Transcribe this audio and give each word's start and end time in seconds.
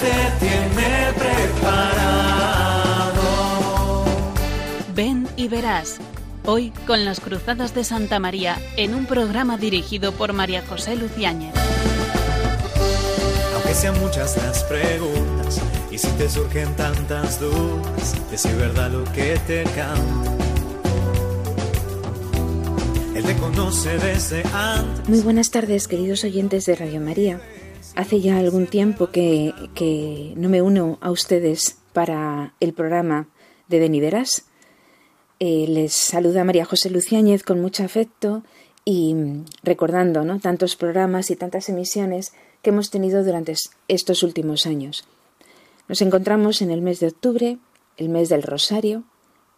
Te 0.00 0.06
tiene 0.38 1.12
preparado. 1.12 2.04
Ven 4.94 5.26
y 5.36 5.48
verás. 5.48 5.98
Hoy 6.44 6.72
con 6.86 7.04
las 7.04 7.18
Cruzadas 7.18 7.74
de 7.74 7.82
Santa 7.82 8.20
María 8.20 8.58
en 8.76 8.94
un 8.94 9.06
programa 9.06 9.58
dirigido 9.58 10.12
por 10.12 10.32
María 10.32 10.62
José 10.64 10.94
Luciáñez. 10.94 11.52
Aunque 13.54 13.74
sean 13.74 13.98
muchas 13.98 14.36
las 14.36 14.62
preguntas 14.64 15.60
y 15.90 15.98
si 15.98 16.08
te 16.12 16.30
surgen 16.30 16.76
tantas 16.76 17.40
dudas, 17.40 18.14
es 18.32 18.56
verdad 18.56 18.92
lo 18.92 19.02
que 19.12 19.36
te 19.48 19.64
canto. 19.64 20.30
Él 23.16 23.24
te 23.24 23.34
conoce 23.36 23.98
desde 23.98 24.44
antes. 24.54 25.08
Muy 25.08 25.22
buenas 25.22 25.50
tardes, 25.50 25.88
queridos 25.88 26.22
oyentes 26.22 26.66
de 26.66 26.76
Radio 26.76 27.00
María. 27.00 27.40
Hace 27.98 28.20
ya 28.20 28.38
algún 28.38 28.68
tiempo 28.68 29.08
que, 29.08 30.32
no 30.36 30.48
me 30.48 30.62
uno 30.62 30.98
a 31.00 31.10
ustedes 31.10 31.78
para 31.92 32.54
el 32.60 32.72
programa 32.72 33.26
de 33.66 33.80
Ven 33.80 33.92
y 33.92 33.98
Verás 33.98 34.44
eh, 35.40 35.66
les 35.66 35.94
saluda 35.94 36.44
María 36.44 36.64
José 36.64 36.90
Luciáñez 36.90 37.42
con 37.42 37.60
mucho 37.60 37.82
afecto 37.82 38.44
y 38.84 39.16
recordando 39.64 40.22
¿no? 40.22 40.38
tantos 40.38 40.76
programas 40.76 41.32
y 41.32 41.34
tantas 41.34 41.68
emisiones 41.70 42.30
que 42.62 42.70
hemos 42.70 42.90
tenido 42.90 43.24
durante 43.24 43.56
estos 43.88 44.22
últimos 44.22 44.66
años. 44.66 45.04
Nos 45.88 46.00
encontramos 46.00 46.62
en 46.62 46.70
el 46.70 46.82
mes 46.82 47.00
de 47.00 47.08
octubre, 47.08 47.58
el 47.96 48.10
mes 48.10 48.28
del 48.28 48.44
Rosario, 48.44 49.02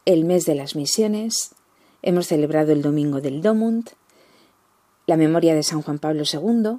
el 0.07 0.25
mes 0.25 0.47
de 0.47 0.55
las 0.55 0.77
misiones, 0.77 1.55
hemos 2.01 2.29
celebrado 2.29 2.73
el 2.73 2.81
Domingo 2.81 3.21
del 3.21 3.43
Domund, 3.43 3.91
la 5.07 5.19
memoria 5.19 5.55
de 5.55 5.63
San 5.63 5.83
Juan 5.83 5.99
Pablo 5.99 6.23
II, 6.25 6.79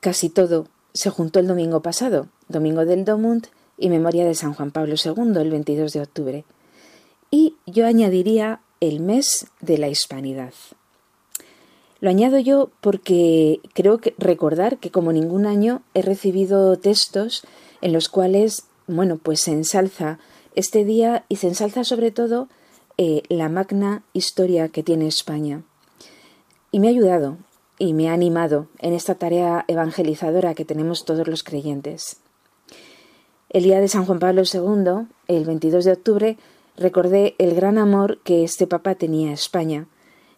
casi 0.00 0.28
todo 0.30 0.66
se 0.92 1.10
juntó 1.10 1.40
el 1.40 1.46
domingo 1.46 1.82
pasado, 1.82 2.28
Domingo 2.48 2.84
del 2.84 3.04
Domund 3.04 3.46
y 3.76 3.88
memoria 3.88 4.24
de 4.24 4.34
San 4.34 4.54
Juan 4.54 4.70
Pablo 4.70 4.94
II, 5.02 5.40
el 5.40 5.50
22 5.50 5.92
de 5.92 6.00
octubre 6.00 6.44
y 7.30 7.56
yo 7.66 7.86
añadiría 7.86 8.60
el 8.80 9.00
mes 9.00 9.46
de 9.60 9.78
la 9.78 9.88
hispanidad. 9.88 10.54
Lo 12.00 12.10
añado 12.10 12.38
yo 12.38 12.70
porque 12.80 13.60
creo 13.74 13.98
que 13.98 14.14
recordar 14.18 14.78
que 14.78 14.90
como 14.90 15.12
ningún 15.12 15.46
año 15.46 15.82
he 15.94 16.02
recibido 16.02 16.78
textos 16.78 17.44
en 17.80 17.92
los 17.92 18.08
cuales, 18.08 18.64
bueno, 18.86 19.18
pues 19.18 19.40
se 19.40 19.52
ensalza 19.52 20.18
este 20.54 20.84
día 20.84 21.24
y 21.28 21.36
se 21.36 21.48
ensalza 21.48 21.84
sobre 21.84 22.10
todo 22.10 22.48
eh, 22.98 23.22
la 23.28 23.48
magna 23.48 24.04
historia 24.12 24.68
que 24.68 24.82
tiene 24.82 25.08
España. 25.08 25.62
Y 26.70 26.78
me 26.78 26.86
ha 26.86 26.90
ayudado 26.90 27.36
y 27.78 27.92
me 27.92 28.08
ha 28.08 28.12
animado 28.12 28.66
en 28.80 28.92
esta 28.92 29.14
tarea 29.14 29.64
evangelizadora 29.68 30.54
que 30.54 30.64
tenemos 30.64 31.04
todos 31.04 31.28
los 31.28 31.42
creyentes. 31.42 32.18
El 33.48 33.62
día 33.62 33.80
de 33.80 33.88
San 33.88 34.04
Juan 34.04 34.18
Pablo 34.18 34.42
II, 34.42 35.06
el 35.28 35.44
22 35.44 35.84
de 35.84 35.92
octubre, 35.92 36.38
recordé 36.76 37.34
el 37.38 37.54
gran 37.54 37.78
amor 37.78 38.18
que 38.22 38.44
este 38.44 38.66
Papa 38.66 38.94
tenía 38.94 39.30
a 39.30 39.34
España 39.34 39.86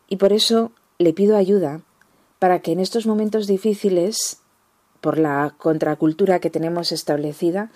y 0.09 0.17
por 0.17 0.33
eso 0.33 0.73
le 0.99 1.13
pido 1.13 1.37
ayuda 1.37 1.83
para 2.39 2.61
que 2.61 2.73
en 2.73 2.81
estos 2.81 3.07
momentos 3.07 3.47
difíciles, 3.47 4.41
por 5.01 5.19
la 5.19 5.55
contracultura 5.59 6.41
que 6.41 6.51
tenemos 6.51 6.93
establecida, 6.93 7.71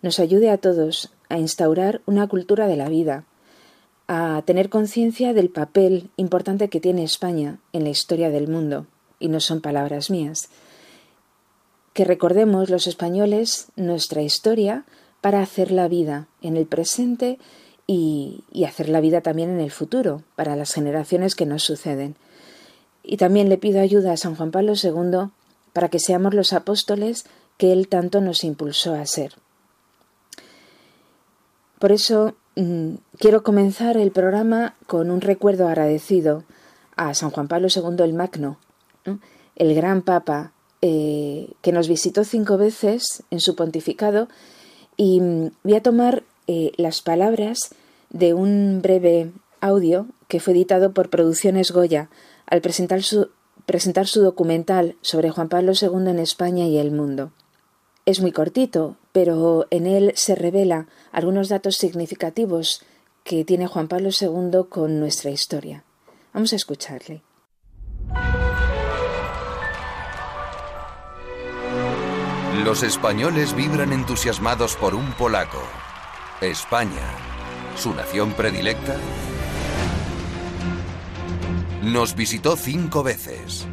nos 0.00 0.20
ayude 0.20 0.50
a 0.50 0.58
todos 0.58 1.12
a 1.28 1.38
instaurar 1.38 2.02
una 2.06 2.26
cultura 2.28 2.66
de 2.66 2.76
la 2.76 2.88
vida, 2.88 3.24
a 4.06 4.42
tener 4.46 4.70
conciencia 4.70 5.34
del 5.34 5.50
papel 5.50 6.10
importante 6.16 6.68
que 6.68 6.80
tiene 6.80 7.04
España 7.04 7.58
en 7.72 7.84
la 7.84 7.90
historia 7.90 8.30
del 8.30 8.48
mundo, 8.48 8.86
y 9.18 9.28
no 9.28 9.40
son 9.40 9.60
palabras 9.60 10.10
mías. 10.10 10.48
Que 11.92 12.04
recordemos 12.04 12.70
los 12.70 12.86
españoles 12.86 13.68
nuestra 13.76 14.22
historia 14.22 14.84
para 15.20 15.40
hacer 15.40 15.70
la 15.72 15.88
vida 15.88 16.28
en 16.42 16.56
el 16.56 16.66
presente 16.66 17.38
y, 17.86 18.44
hacer 18.66 18.88
la 18.88 19.00
vida 19.00 19.22
también 19.22 19.50
en 19.50 19.60
el 19.60 19.70
futuro, 19.70 20.22
para 20.36 20.54
las 20.54 20.72
generaciones 20.72 21.34
que 21.34 21.46
nos 21.46 21.64
suceden. 21.64 22.16
Y 23.02 23.16
también 23.16 23.48
le 23.48 23.58
pido 23.58 23.80
ayuda 23.80 24.12
a 24.12 24.16
San 24.16 24.36
Juan 24.36 24.50
Pablo 24.50 24.74
II 24.80 25.30
para 25.72 25.88
que 25.88 25.98
seamos 25.98 26.34
los 26.34 26.52
apóstoles 26.52 27.24
que 27.56 27.72
él 27.72 27.88
tanto 27.88 28.20
nos 28.20 28.44
impulsó 28.44 28.94
a 28.94 29.06
ser. 29.06 29.34
Por 31.78 31.92
eso 31.92 32.34
mm, 32.56 32.94
quiero 33.18 33.42
comenzar 33.42 33.96
el 33.96 34.10
programa 34.10 34.74
con 34.86 35.10
un 35.10 35.20
recuerdo 35.20 35.66
agradecido 35.66 36.44
a 36.96 37.14
San 37.14 37.30
Juan 37.30 37.48
Pablo 37.48 37.68
II 37.74 38.04
el 38.04 38.12
Magno, 38.12 38.58
el 39.56 39.74
gran 39.74 40.02
Papa 40.02 40.52
eh, 40.80 41.50
que 41.60 41.72
nos 41.72 41.88
visitó 41.88 42.24
cinco 42.24 42.56
veces 42.56 43.24
en 43.30 43.40
su 43.40 43.56
pontificado 43.56 44.28
y 44.96 45.20
mm, 45.20 45.50
voy 45.64 45.74
a 45.74 45.82
tomar 45.82 46.22
eh, 46.46 46.72
las 46.76 47.02
palabras 47.02 47.74
de 48.10 48.34
un 48.34 48.80
breve 48.80 49.32
audio 49.60 50.06
que 50.28 50.40
fue 50.40 50.52
editado 50.52 50.92
por 50.92 51.10
Producciones 51.10 51.72
Goya 51.72 52.10
al 52.46 52.60
presentar 52.60 53.02
su, 53.02 53.30
presentar 53.66 54.06
su 54.06 54.22
documental 54.22 54.96
sobre 55.02 55.30
Juan 55.30 55.48
Pablo 55.48 55.72
II 55.80 56.08
en 56.08 56.18
España 56.18 56.66
y 56.66 56.78
el 56.78 56.90
mundo. 56.90 57.32
Es 58.06 58.20
muy 58.20 58.32
cortito, 58.32 58.96
pero 59.12 59.66
en 59.70 59.86
él 59.86 60.12
se 60.14 60.34
revela 60.34 60.86
algunos 61.12 61.48
datos 61.48 61.76
significativos 61.76 62.82
que 63.24 63.44
tiene 63.44 63.66
Juan 63.66 63.88
Pablo 63.88 64.10
II 64.18 64.60
con 64.68 65.00
nuestra 65.00 65.30
historia. 65.30 65.84
Vamos 66.32 66.52
a 66.52 66.56
escucharle. 66.56 67.22
Los 72.64 72.82
españoles 72.82 73.54
vibran 73.54 73.92
entusiasmados 73.92 74.74
por 74.74 74.96
un 74.96 75.12
polaco. 75.12 75.62
España, 76.40 77.06
su 77.76 77.94
nación 77.94 78.32
predilecta, 78.32 78.96
nos 81.82 82.16
visitó 82.16 82.56
cinco 82.56 83.04
veces, 83.04 83.64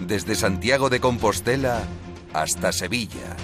desde 0.00 0.34
Santiago 0.34 0.88
de 0.88 0.98
Compostela 0.98 1.82
hasta 2.32 2.72
Sevilla, 2.72 3.36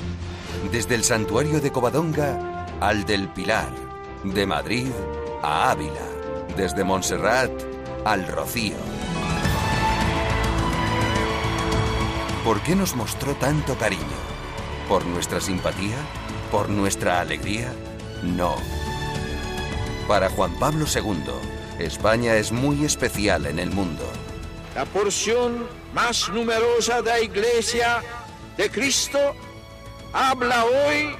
desde 0.73 0.95
el 0.95 1.05
santuario 1.05 1.61
de 1.61 1.71
Covadonga 1.71 2.67
al 2.81 3.05
del 3.05 3.29
Pilar, 3.29 3.69
de 4.25 4.47
Madrid 4.47 4.89
a 5.43 5.71
Ávila, 5.71 6.09
desde 6.57 6.83
Montserrat 6.83 7.53
al 8.07 8.27
Rocío. 8.27 8.77
¿Por 12.43 12.61
qué 12.63 12.75
nos 12.75 12.97
mostró 12.97 13.35
tanto 13.35 13.77
cariño? 13.77 14.36
¿Por 14.89 15.05
nuestra 15.05 15.41
simpatía? 15.41 15.97
¿Por 16.53 16.69
nuestra 16.69 17.21
alegría? 17.21 17.73
No. 18.23 18.55
Para 20.07 20.31
Juan 20.31 20.55
Pablo 20.61 20.87
II, 20.87 21.85
España 21.85 22.37
es 22.37 22.53
muy 22.53 22.85
especial 22.85 23.47
en 23.47 23.59
el 23.59 23.71
mundo. 23.71 24.05
La 24.77 24.85
porción 24.85 25.67
más 25.93 26.29
numerosa 26.29 27.03
de 27.03 27.11
la 27.11 27.21
Iglesia 27.21 28.01
de 28.57 28.71
Cristo 28.71 29.19
habla 30.13 30.65
hoy 30.65 31.17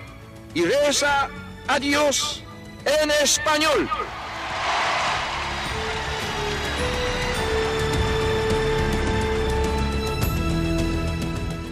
y 0.55 0.65
reza 0.65 1.29
a 1.67 1.79
Dios 1.81 2.45
en 2.85 3.11
español. 3.11 3.91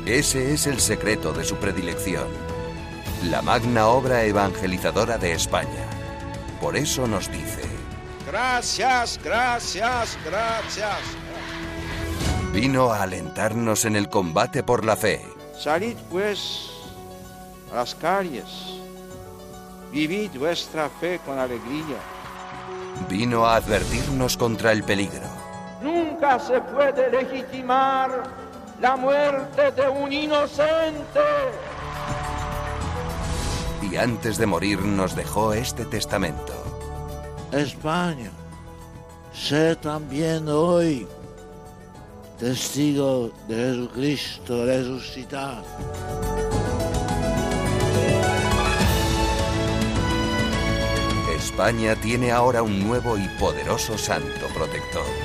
Ese 0.07 0.53
es 0.53 0.67
el 0.67 0.81
secreto 0.81 1.33
de 1.33 1.45
su 1.45 1.57
predilección 1.57 2.29
la 3.31 3.41
magna 3.41 3.87
obra 3.89 4.25
evangelizadora 4.25 5.17
de 5.17 5.33
España. 5.33 5.89
Por 6.61 6.77
eso 6.77 7.07
nos 7.07 7.31
dice, 7.31 7.63
Gracias, 8.27 9.21
gracias, 9.23 10.19
gracias. 10.25 10.99
Vino 12.53 12.93
a 12.93 13.03
alentarnos 13.03 13.85
en 13.85 13.97
el 13.97 14.09
combate 14.09 14.63
por 14.63 14.85
la 14.85 14.97
fe. 14.97 15.25
Salid 15.59 15.97
pues 16.11 16.71
a 17.73 17.77
las 17.77 17.95
calles, 17.95 18.45
vivid 19.93 20.31
vuestra 20.39 20.89
fe 20.89 21.21
con 21.25 21.39
alegría. 21.39 21.99
Vino 23.09 23.47
a 23.47 23.57
advertirnos 23.57 24.37
contra 24.37 24.73
el 24.73 24.85
peligro. 24.85 25.29
Nunca 25.83 26.39
se 26.39 26.61
puede 26.61 27.11
legitimar 27.11 28.44
la 28.85 28.97
muerte 28.97 29.71
de 29.73 29.89
un 29.89 30.13
inocente 30.13 31.25
y 33.81 33.97
antes 33.97 34.37
de 34.37 34.45
morir 34.45 34.83
nos 34.83 35.17
dejó 35.17 35.55
este 35.55 35.87
testamento. 35.87 36.53
España, 37.51 38.31
sé 39.33 39.75
también 39.77 40.47
hoy 40.49 41.09
testigo 42.39 43.31
de 43.49 43.55
Jesucristo 43.55 44.67
resucitado. 44.67 45.65
España 51.35 51.97
tiene 51.97 52.33
ahora 52.33 52.63
un 52.63 52.87
nuevo 52.87 53.17
y 53.17 53.27
poderoso 53.41 53.97
santo 53.97 54.47
protector. 54.55 55.24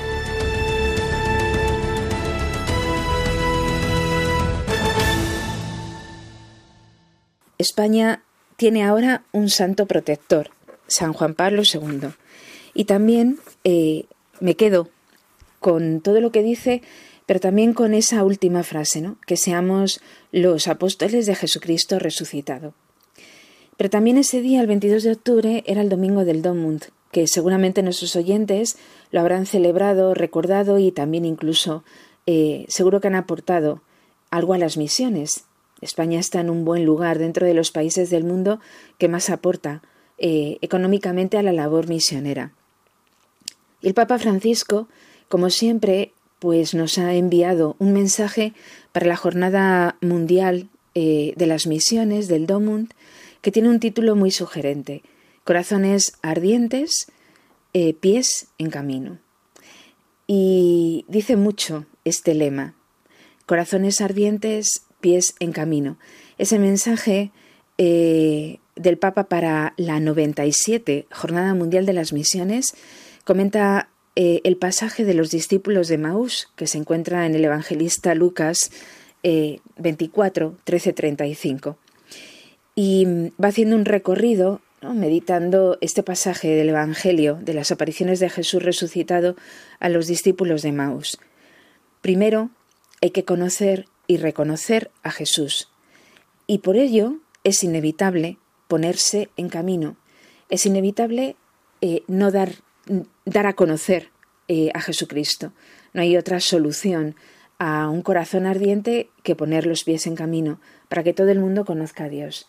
España 7.60 8.22
tiene 8.56 8.82
ahora 8.82 9.24
un 9.32 9.50
santo 9.50 9.86
protector, 9.86 10.50
San 10.86 11.12
Juan 11.12 11.34
Pablo 11.34 11.62
II. 11.62 12.08
Y 12.74 12.84
también 12.84 13.38
eh, 13.64 14.06
me 14.40 14.54
quedo 14.56 14.88
con 15.58 16.00
todo 16.00 16.20
lo 16.20 16.32
que 16.32 16.42
dice, 16.42 16.82
pero 17.26 17.38
también 17.38 17.74
con 17.74 17.92
esa 17.92 18.24
última 18.24 18.62
frase, 18.62 19.02
¿no? 19.02 19.18
que 19.26 19.36
seamos 19.36 20.00
los 20.32 20.68
apóstoles 20.68 21.26
de 21.26 21.34
Jesucristo 21.34 21.98
resucitado. 21.98 22.72
Pero 23.76 23.90
también 23.90 24.16
ese 24.18 24.40
día, 24.40 24.60
el 24.60 24.66
22 24.66 25.02
de 25.02 25.12
octubre, 25.12 25.64
era 25.66 25.82
el 25.82 25.88
domingo 25.88 26.24
del 26.24 26.42
Domund, 26.42 26.84
que 27.12 27.26
seguramente 27.26 27.82
nuestros 27.82 28.16
oyentes 28.16 28.78
lo 29.10 29.20
habrán 29.20 29.46
celebrado, 29.46 30.14
recordado 30.14 30.78
y 30.78 30.92
también 30.92 31.24
incluso 31.24 31.84
eh, 32.26 32.64
seguro 32.68 33.00
que 33.00 33.08
han 33.08 33.14
aportado 33.14 33.82
algo 34.30 34.54
a 34.54 34.58
las 34.58 34.76
misiones. 34.76 35.44
España 35.80 36.20
está 36.20 36.40
en 36.40 36.50
un 36.50 36.64
buen 36.64 36.84
lugar 36.84 37.18
dentro 37.18 37.46
de 37.46 37.54
los 37.54 37.70
países 37.70 38.10
del 38.10 38.24
mundo 38.24 38.60
que 38.98 39.08
más 39.08 39.30
aporta 39.30 39.82
eh, 40.18 40.58
económicamente 40.60 41.38
a 41.38 41.42
la 41.42 41.52
labor 41.52 41.88
misionera. 41.88 42.52
El 43.82 43.94
Papa 43.94 44.18
Francisco, 44.18 44.88
como 45.28 45.48
siempre, 45.48 46.12
pues 46.38 46.74
nos 46.74 46.98
ha 46.98 47.14
enviado 47.14 47.76
un 47.78 47.92
mensaje 47.92 48.52
para 48.92 49.06
la 49.06 49.16
Jornada 49.16 49.96
Mundial 50.00 50.68
eh, 50.94 51.34
de 51.36 51.46
las 51.46 51.66
Misiones 51.66 52.28
del 52.28 52.46
Domund, 52.46 52.92
que 53.40 53.52
tiene 53.52 53.68
un 53.68 53.80
título 53.80 54.16
muy 54.16 54.30
sugerente, 54.30 55.02
Corazones 55.44 56.12
ardientes, 56.20 57.06
eh, 57.72 57.94
pies 57.94 58.48
en 58.58 58.70
camino. 58.70 59.18
Y 60.26 61.04
dice 61.08 61.36
mucho 61.36 61.86
este 62.04 62.34
lema, 62.34 62.74
Corazones 63.46 64.00
ardientes, 64.00 64.82
pies 65.00 65.34
en 65.40 65.52
camino. 65.52 65.98
Ese 66.38 66.58
mensaje 66.58 67.30
eh, 67.78 68.58
del 68.76 68.98
Papa 68.98 69.24
para 69.24 69.74
la 69.76 70.00
97 70.00 71.06
Jornada 71.10 71.54
Mundial 71.54 71.86
de 71.86 71.92
las 71.92 72.12
Misiones 72.12 72.74
comenta 73.24 73.88
eh, 74.16 74.40
el 74.44 74.56
pasaje 74.56 75.04
de 75.04 75.14
los 75.14 75.30
discípulos 75.30 75.88
de 75.88 75.98
Maús 75.98 76.48
que 76.56 76.66
se 76.66 76.78
encuentra 76.78 77.26
en 77.26 77.34
el 77.34 77.44
evangelista 77.44 78.14
Lucas 78.14 78.70
24, 79.22 80.56
13, 80.64 80.92
35. 80.94 81.76
Y 82.74 83.06
va 83.42 83.48
haciendo 83.48 83.76
un 83.76 83.84
recorrido, 83.84 84.62
meditando 84.80 85.76
este 85.80 86.02
pasaje 86.02 86.48
del 86.48 86.70
Evangelio 86.70 87.38
de 87.42 87.52
las 87.52 87.70
apariciones 87.70 88.20
de 88.20 88.30
Jesús 88.30 88.62
resucitado 88.62 89.36
a 89.78 89.90
los 89.90 90.06
discípulos 90.06 90.62
de 90.62 90.72
Maús. 90.72 91.18
Primero, 92.00 92.50
hay 93.02 93.10
que 93.10 93.24
conocer 93.24 93.86
y 94.10 94.16
reconocer 94.16 94.90
a 95.04 95.12
Jesús. 95.12 95.68
Y 96.48 96.58
por 96.58 96.76
ello 96.76 97.18
es 97.44 97.62
inevitable 97.62 98.38
ponerse 98.66 99.28
en 99.36 99.48
camino. 99.48 99.94
Es 100.48 100.66
inevitable 100.66 101.36
eh, 101.80 102.02
no 102.08 102.32
dar, 102.32 102.54
dar, 103.24 103.46
a 103.46 103.52
conocer 103.52 104.10
eh, 104.48 104.72
a 104.74 104.80
Jesucristo. 104.80 105.52
No 105.92 106.02
hay 106.02 106.16
otra 106.16 106.40
solución 106.40 107.14
a 107.60 107.88
un 107.88 108.02
corazón 108.02 108.46
ardiente 108.46 109.10
que 109.22 109.36
poner 109.36 109.64
los 109.64 109.84
pies 109.84 110.08
en 110.08 110.16
camino 110.16 110.58
para 110.88 111.04
que 111.04 111.12
todo 111.12 111.28
el 111.28 111.38
mundo 111.38 111.64
conozca 111.64 112.06
a 112.06 112.08
Dios. 112.08 112.48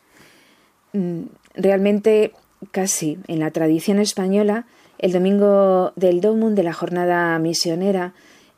Mm, 0.94 1.26
realmente 1.54 2.34
casi 2.72 3.20
en 3.28 3.40
la 3.40 3.52
tradición 3.52 4.00
española, 4.00 4.66
el 4.98 5.12
domingo 5.12 5.94
del 5.96 6.22
Domum 6.22 6.56
de 6.56 6.64
la 6.64 6.74
jornada 6.74 7.38
misionera 7.38 8.16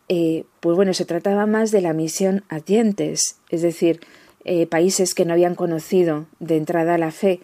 eh, 0.09 0.45
pues 0.59 0.75
bueno, 0.75 0.93
se 0.93 1.05
trataba 1.05 1.45
más 1.45 1.71
de 1.71 1.81
la 1.81 1.93
misión 1.93 2.43
adyentes, 2.49 3.37
es 3.49 3.61
decir, 3.61 4.01
eh, 4.45 4.67
países 4.67 5.13
que 5.13 5.25
no 5.25 5.33
habían 5.33 5.55
conocido 5.55 6.25
de 6.39 6.57
entrada 6.57 6.97
la 6.97 7.11
fe. 7.11 7.39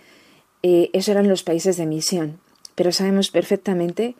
Eh, 0.63 0.89
esos 0.93 1.09
eran 1.09 1.29
los 1.29 1.43
países 1.43 1.77
de 1.77 1.85
misión. 1.85 2.39
Pero 2.75 2.91
sabemos 2.91 3.31
perfectamente 3.31 4.15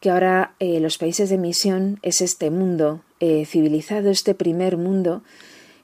que 0.00 0.10
ahora 0.10 0.54
los 0.60 0.98
países 0.98 1.30
de 1.30 1.38
misión 1.38 1.98
es 2.02 2.20
este 2.20 2.50
mundo 2.50 3.00
civilizado, 3.46 4.10
este 4.10 4.34
primer 4.34 4.76
mundo 4.76 5.22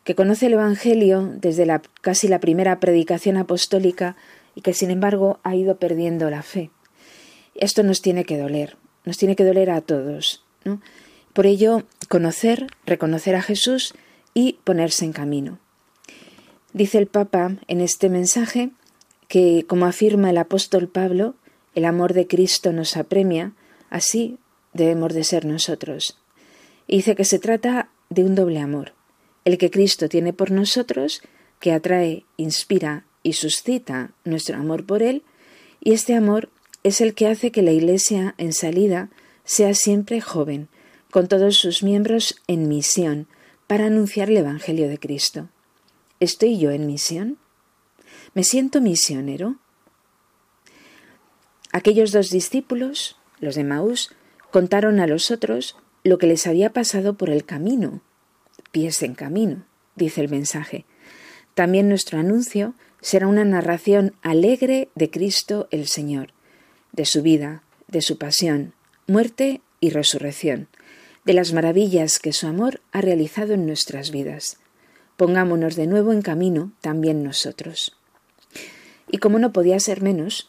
que 0.04 0.14
conoce 0.14 0.46
el 0.46 0.52
Evangelio 0.52 1.30
desde 1.40 1.64
la, 1.64 1.80
casi 2.02 2.28
la 2.28 2.38
primera 2.38 2.80
predicación 2.80 3.38
apostólica 3.38 4.16
y 4.54 4.60
que 4.60 4.74
sin 4.74 4.90
embargo 4.90 5.40
ha 5.42 5.56
ido 5.56 5.76
perdiendo 5.78 6.30
la 6.30 6.42
fe. 6.42 6.70
Esto 7.54 7.82
nos 7.82 8.02
tiene 8.02 8.24
que 8.24 8.38
doler, 8.38 8.76
nos 9.04 9.18
tiene 9.18 9.36
que 9.36 9.44
doler 9.44 9.70
a 9.70 9.80
todos. 9.80 10.44
¿no? 10.64 10.80
Por 11.32 11.46
ello, 11.46 11.84
conocer, 12.08 12.66
reconocer 12.86 13.36
a 13.36 13.42
Jesús 13.42 13.94
y 14.34 14.58
ponerse 14.64 15.04
en 15.04 15.12
camino. 15.12 15.58
Dice 16.72 16.98
el 16.98 17.06
Papa 17.06 17.56
en 17.66 17.80
este 17.80 18.08
mensaje 18.08 18.70
que, 19.28 19.64
como 19.68 19.86
afirma 19.86 20.30
el 20.30 20.38
apóstol 20.38 20.88
Pablo, 20.88 21.34
el 21.74 21.84
amor 21.84 22.14
de 22.14 22.26
Cristo 22.26 22.72
nos 22.72 22.96
apremia, 22.96 23.52
así 23.90 24.38
debemos 24.72 25.14
de 25.14 25.24
ser 25.24 25.44
nosotros. 25.44 26.18
Dice 26.88 27.14
que 27.14 27.24
se 27.24 27.38
trata 27.38 27.90
de 28.08 28.24
un 28.24 28.34
doble 28.34 28.58
amor, 28.58 28.92
el 29.44 29.58
que 29.58 29.70
Cristo 29.70 30.08
tiene 30.08 30.32
por 30.32 30.50
nosotros, 30.50 31.22
que 31.60 31.72
atrae, 31.72 32.24
inspira 32.36 33.04
y 33.22 33.34
suscita 33.34 34.12
nuestro 34.24 34.56
amor 34.56 34.84
por 34.84 35.02
Él, 35.02 35.22
y 35.80 35.92
este 35.92 36.14
amor 36.14 36.50
es 36.82 37.00
el 37.00 37.14
que 37.14 37.28
hace 37.28 37.52
que 37.52 37.62
la 37.62 37.72
Iglesia 37.72 38.34
en 38.38 38.52
salida 38.52 39.10
sea 39.44 39.74
siempre 39.74 40.20
joven, 40.20 40.68
con 41.10 41.28
todos 41.28 41.56
sus 41.56 41.82
miembros 41.82 42.40
en 42.46 42.68
misión 42.68 43.26
para 43.66 43.86
anunciar 43.86 44.30
el 44.30 44.38
Evangelio 44.38 44.88
de 44.88 44.98
Cristo. 44.98 45.48
¿Estoy 46.20 46.58
yo 46.58 46.70
en 46.70 46.86
misión? 46.86 47.38
¿Me 48.34 48.44
siento 48.44 48.80
misionero? 48.80 49.56
Aquellos 51.72 52.12
dos 52.12 52.30
discípulos, 52.30 53.16
los 53.40 53.54
de 53.54 53.64
Maús, 53.64 54.14
contaron 54.50 55.00
a 55.00 55.06
los 55.06 55.30
otros 55.30 55.76
lo 56.02 56.18
que 56.18 56.26
les 56.26 56.46
había 56.46 56.72
pasado 56.72 57.14
por 57.14 57.30
el 57.30 57.44
camino. 57.44 58.02
Pies 58.72 59.02
en 59.02 59.14
camino, 59.14 59.64
dice 59.96 60.20
el 60.20 60.28
mensaje. 60.28 60.84
También 61.54 61.88
nuestro 61.88 62.18
anuncio 62.18 62.74
será 63.00 63.26
una 63.26 63.44
narración 63.44 64.14
alegre 64.22 64.88
de 64.94 65.10
Cristo 65.10 65.68
el 65.70 65.86
Señor, 65.88 66.32
de 66.92 67.04
su 67.04 67.22
vida, 67.22 67.62
de 67.88 68.02
su 68.02 68.18
pasión, 68.18 68.74
muerte 69.06 69.60
y 69.80 69.90
resurrección, 69.90 70.68
de 71.24 71.34
las 71.34 71.52
maravillas 71.52 72.18
que 72.18 72.32
su 72.32 72.46
amor 72.46 72.80
ha 72.92 73.00
realizado 73.00 73.54
en 73.54 73.66
nuestras 73.66 74.10
vidas. 74.10 74.58
Pongámonos 75.16 75.76
de 75.76 75.86
nuevo 75.86 76.12
en 76.12 76.22
camino 76.22 76.72
también 76.80 77.22
nosotros. 77.22 77.96
Y 79.10 79.18
como 79.18 79.38
no 79.38 79.52
podía 79.52 79.78
ser 79.80 80.02
menos, 80.02 80.48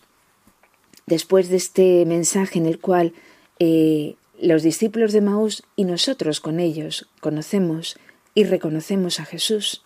después 1.05 1.49
de 1.49 1.57
este 1.57 2.05
mensaje 2.05 2.59
en 2.59 2.65
el 2.65 2.79
cual 2.79 3.13
eh, 3.59 4.15
los 4.39 4.63
discípulos 4.63 5.11
de 5.13 5.21
Maús 5.21 5.63
y 5.75 5.85
nosotros 5.85 6.39
con 6.39 6.59
ellos 6.59 7.09
conocemos 7.19 7.97
y 8.33 8.43
reconocemos 8.45 9.19
a 9.19 9.25
Jesús 9.25 9.83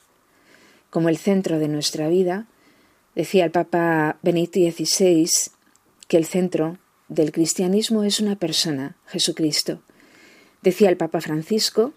como 0.89 1.09
el 1.09 1.17
centro 1.17 1.59
de 1.59 1.67
nuestra 1.67 2.07
vida, 2.07 2.47
decía 3.15 3.43
el 3.43 3.51
Papa 3.51 4.17
Benito 4.21 4.59
XVI 4.59 5.29
que 6.07 6.15
el 6.15 6.25
centro 6.25 6.77
del 7.09 7.31
cristianismo 7.31 8.03
es 8.03 8.21
una 8.21 8.37
persona, 8.37 8.95
Jesucristo, 9.07 9.81
Decía 10.65 10.89
el 10.89 10.97
Papa 10.97 11.21
Francisco 11.21 11.93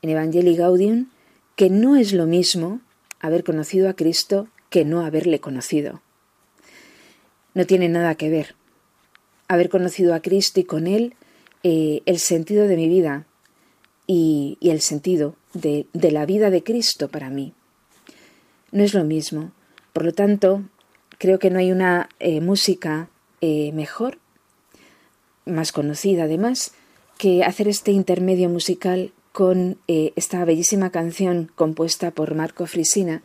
en 0.00 0.10
Evangelii 0.10 0.54
Gaudium 0.54 1.08
que 1.56 1.70
no 1.70 1.96
es 1.96 2.12
lo 2.12 2.26
mismo 2.26 2.80
haber 3.18 3.42
conocido 3.42 3.88
a 3.88 3.94
Cristo 3.94 4.46
que 4.70 4.84
no 4.84 5.04
haberle 5.04 5.40
conocido. 5.40 6.02
No 7.52 7.66
tiene 7.66 7.88
nada 7.88 8.14
que 8.14 8.30
ver. 8.30 8.54
Haber 9.48 9.68
conocido 9.68 10.14
a 10.14 10.22
Cristo 10.22 10.60
y 10.60 10.64
con 10.64 10.86
Él 10.86 11.16
eh, 11.64 12.02
el 12.06 12.20
sentido 12.20 12.68
de 12.68 12.76
mi 12.76 12.88
vida 12.88 13.26
y, 14.06 14.56
el 14.60 14.80
sentido 14.82 15.34
de, 15.52 15.88
la 15.92 16.24
vida 16.24 16.50
de 16.50 16.62
Cristo 16.62 17.08
para 17.08 17.28
mí. 17.28 17.54
No 18.70 18.84
es 18.84 18.94
lo 18.94 19.02
mismo. 19.02 19.50
Por 19.92 20.04
lo 20.04 20.12
tanto, 20.12 20.62
creo 21.18 21.40
que 21.40 21.50
no 21.50 21.58
hay 21.58 21.72
una 21.72 22.08
eh, 22.20 22.40
música 22.40 23.08
eh, 23.40 23.72
mejor, 23.72 24.18
más 25.44 25.72
conocida 25.72 26.24
además, 26.24 26.72
que 27.22 27.44
hacer 27.44 27.68
este 27.68 27.92
intermedio 27.92 28.48
musical 28.48 29.12
con 29.30 29.78
eh, 29.86 30.12
esta 30.16 30.44
bellísima 30.44 30.90
canción 30.90 31.52
compuesta 31.54 32.10
por 32.10 32.34
Marco 32.34 32.66
Frisina, 32.66 33.22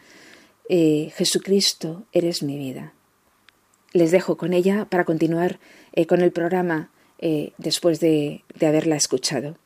eh, 0.69 1.11
Jesucristo, 1.15 2.03
eres 2.11 2.43
mi 2.43 2.59
vida. 2.59 2.93
Les 3.93 4.11
dejo 4.11 4.37
con 4.37 4.53
ella 4.53 4.85
para 4.85 5.03
continuar 5.03 5.59
eh, 5.93 6.05
con 6.05 6.21
el 6.21 6.31
programa 6.31 6.91
después 7.57 7.99
de 7.99 8.43
haberla 8.61 8.95
escuchado. 8.95 9.57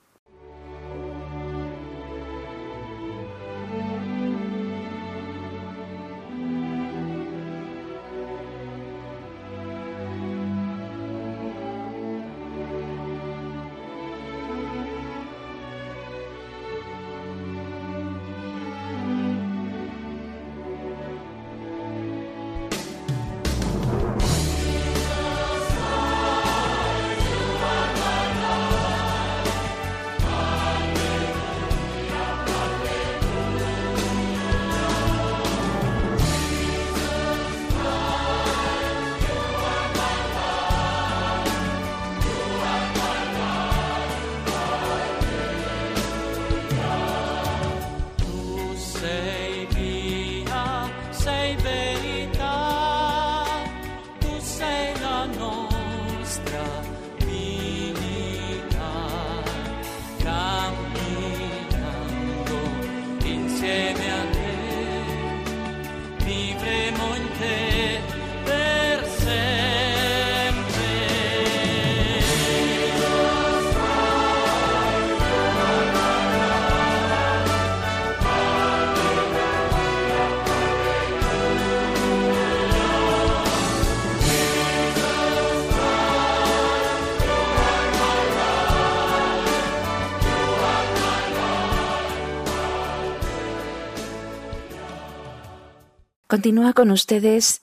Continúa 96.31 96.71
con 96.71 96.91
ustedes 96.91 97.61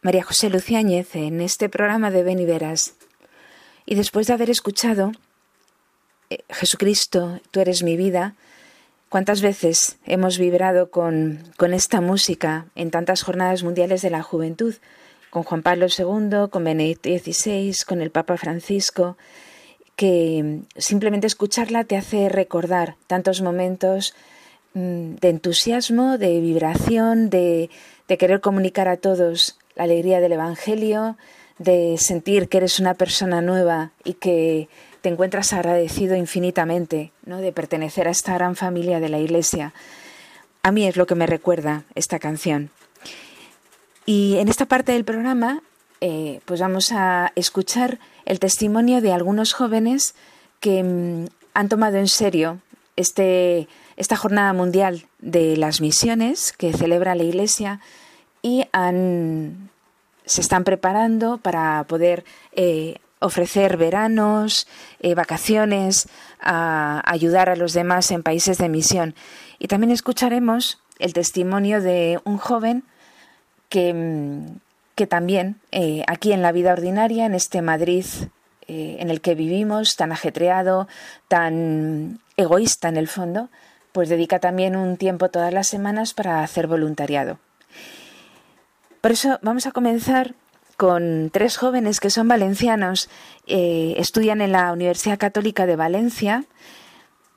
María 0.00 0.24
José 0.24 0.48
Luciáñez 0.48 1.14
en 1.16 1.42
este 1.42 1.68
programa 1.68 2.10
de 2.10 2.22
Ven 2.22 2.38
y 2.38 2.46
Verás. 2.46 2.94
Y 3.84 3.94
después 3.94 4.26
de 4.26 4.32
haber 4.32 4.48
escuchado 4.48 5.12
eh, 6.30 6.38
Jesucristo, 6.48 7.40
tú 7.50 7.60
eres 7.60 7.82
mi 7.82 7.98
vida, 7.98 8.34
¿cuántas 9.10 9.42
veces 9.42 9.98
hemos 10.06 10.38
vibrado 10.38 10.90
con, 10.90 11.40
con 11.58 11.74
esta 11.74 12.00
música 12.00 12.68
en 12.74 12.90
tantas 12.90 13.22
jornadas 13.22 13.62
mundiales 13.62 14.00
de 14.00 14.08
la 14.08 14.22
juventud? 14.22 14.74
Con 15.28 15.42
Juan 15.42 15.60
Pablo 15.60 15.84
II, 15.86 16.48
con 16.50 16.64
Benedicto 16.64 17.10
XVI, 17.10 17.76
con 17.86 18.00
el 18.00 18.10
Papa 18.10 18.38
Francisco, 18.38 19.18
que 19.94 20.62
simplemente 20.78 21.26
escucharla 21.26 21.84
te 21.84 21.98
hace 21.98 22.30
recordar 22.30 22.96
tantos 23.08 23.42
momentos 23.42 24.14
mm, 24.72 25.16
de 25.16 25.28
entusiasmo, 25.28 26.16
de 26.16 26.40
vibración, 26.40 27.28
de, 27.28 27.68
de 28.08 28.18
querer 28.18 28.40
comunicar 28.40 28.88
a 28.88 28.96
todos 28.96 29.58
la 29.74 29.84
alegría 29.84 30.20
del 30.20 30.32
Evangelio, 30.32 31.16
de 31.58 31.96
sentir 31.98 32.48
que 32.48 32.58
eres 32.58 32.80
una 32.80 32.94
persona 32.94 33.40
nueva 33.40 33.90
y 34.04 34.14
que 34.14 34.68
te 35.00 35.08
encuentras 35.08 35.52
agradecido 35.52 36.16
infinitamente 36.16 37.12
¿no? 37.24 37.38
de 37.38 37.52
pertenecer 37.52 38.08
a 38.08 38.10
esta 38.10 38.34
gran 38.34 38.56
familia 38.56 39.00
de 39.00 39.08
la 39.08 39.18
Iglesia. 39.18 39.72
A 40.62 40.72
mí 40.72 40.86
es 40.86 40.96
lo 40.96 41.06
que 41.06 41.14
me 41.14 41.26
recuerda 41.26 41.84
esta 41.94 42.18
canción. 42.18 42.70
Y 44.04 44.36
en 44.38 44.48
esta 44.48 44.66
parte 44.66 44.92
del 44.92 45.04
programa, 45.04 45.62
eh, 46.00 46.40
pues 46.44 46.60
vamos 46.60 46.92
a 46.92 47.32
escuchar 47.36 47.98
el 48.24 48.38
testimonio 48.38 49.00
de 49.00 49.12
algunos 49.12 49.52
jóvenes 49.52 50.14
que 50.60 50.82
mm, 50.82 51.26
han 51.54 51.68
tomado 51.68 51.96
en 51.96 52.08
serio 52.08 52.60
este, 52.96 53.68
esta 53.96 54.16
jornada 54.16 54.52
mundial 54.52 55.06
de 55.18 55.56
las 55.56 55.80
misiones 55.80 56.52
que 56.52 56.72
celebra 56.72 57.14
la 57.14 57.22
Iglesia 57.22 57.80
y 58.42 58.64
se 60.24 60.40
están 60.40 60.64
preparando 60.64 61.38
para 61.38 61.84
poder 61.84 62.24
eh, 62.52 62.96
ofrecer 63.20 63.76
veranos, 63.76 64.68
eh, 65.00 65.14
vacaciones, 65.14 66.08
ayudar 66.40 67.48
a 67.48 67.56
los 67.56 67.72
demás 67.72 68.10
en 68.10 68.22
países 68.22 68.58
de 68.58 68.68
misión. 68.68 69.14
Y 69.58 69.68
también 69.68 69.90
escucharemos 69.90 70.80
el 70.98 71.12
testimonio 71.12 71.80
de 71.80 72.20
un 72.24 72.36
joven 72.36 72.84
que, 73.68 74.44
que 74.94 75.06
también 75.06 75.56
eh, 75.72 76.04
aquí 76.06 76.32
en 76.32 76.42
la 76.42 76.52
vida 76.52 76.72
ordinaria, 76.72 77.26
en 77.26 77.34
este 77.34 77.62
Madrid 77.62 78.04
en 78.68 79.10
el 79.10 79.20
que 79.20 79.36
vivimos, 79.36 79.94
tan 79.94 80.10
ajetreado, 80.10 80.88
tan 81.28 82.18
egoísta 82.36 82.88
en 82.88 82.96
el 82.96 83.06
fondo, 83.06 83.48
pues 83.96 84.10
dedica 84.10 84.40
también 84.40 84.76
un 84.76 84.98
tiempo 84.98 85.30
todas 85.30 85.54
las 85.54 85.68
semanas 85.68 86.12
para 86.12 86.42
hacer 86.42 86.66
voluntariado. 86.66 87.38
Por 89.00 89.12
eso 89.12 89.38
vamos 89.40 89.66
a 89.66 89.72
comenzar 89.72 90.34
con 90.76 91.30
tres 91.32 91.56
jóvenes 91.56 91.98
que 91.98 92.10
son 92.10 92.28
valencianos, 92.28 93.08
eh, 93.46 93.94
estudian 93.96 94.42
en 94.42 94.52
la 94.52 94.70
Universidad 94.70 95.16
Católica 95.16 95.64
de 95.64 95.76
Valencia, 95.76 96.44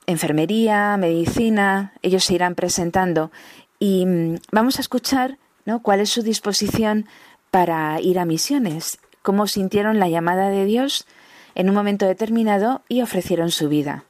enfermería, 0.04 0.98
medicina, 0.98 1.94
ellos 2.02 2.24
se 2.24 2.34
irán 2.34 2.54
presentando 2.54 3.30
y 3.78 4.04
mm, 4.04 4.40
vamos 4.52 4.76
a 4.76 4.82
escuchar 4.82 5.38
¿no? 5.64 5.80
cuál 5.80 6.00
es 6.00 6.10
su 6.10 6.20
disposición 6.20 7.06
para 7.50 8.02
ir 8.02 8.18
a 8.18 8.26
misiones, 8.26 8.98
cómo 9.22 9.46
sintieron 9.46 9.98
la 9.98 10.10
llamada 10.10 10.50
de 10.50 10.66
Dios 10.66 11.06
en 11.54 11.70
un 11.70 11.74
momento 11.74 12.04
determinado 12.04 12.82
y 12.86 13.00
ofrecieron 13.00 13.50
su 13.50 13.70
vida. 13.70 14.04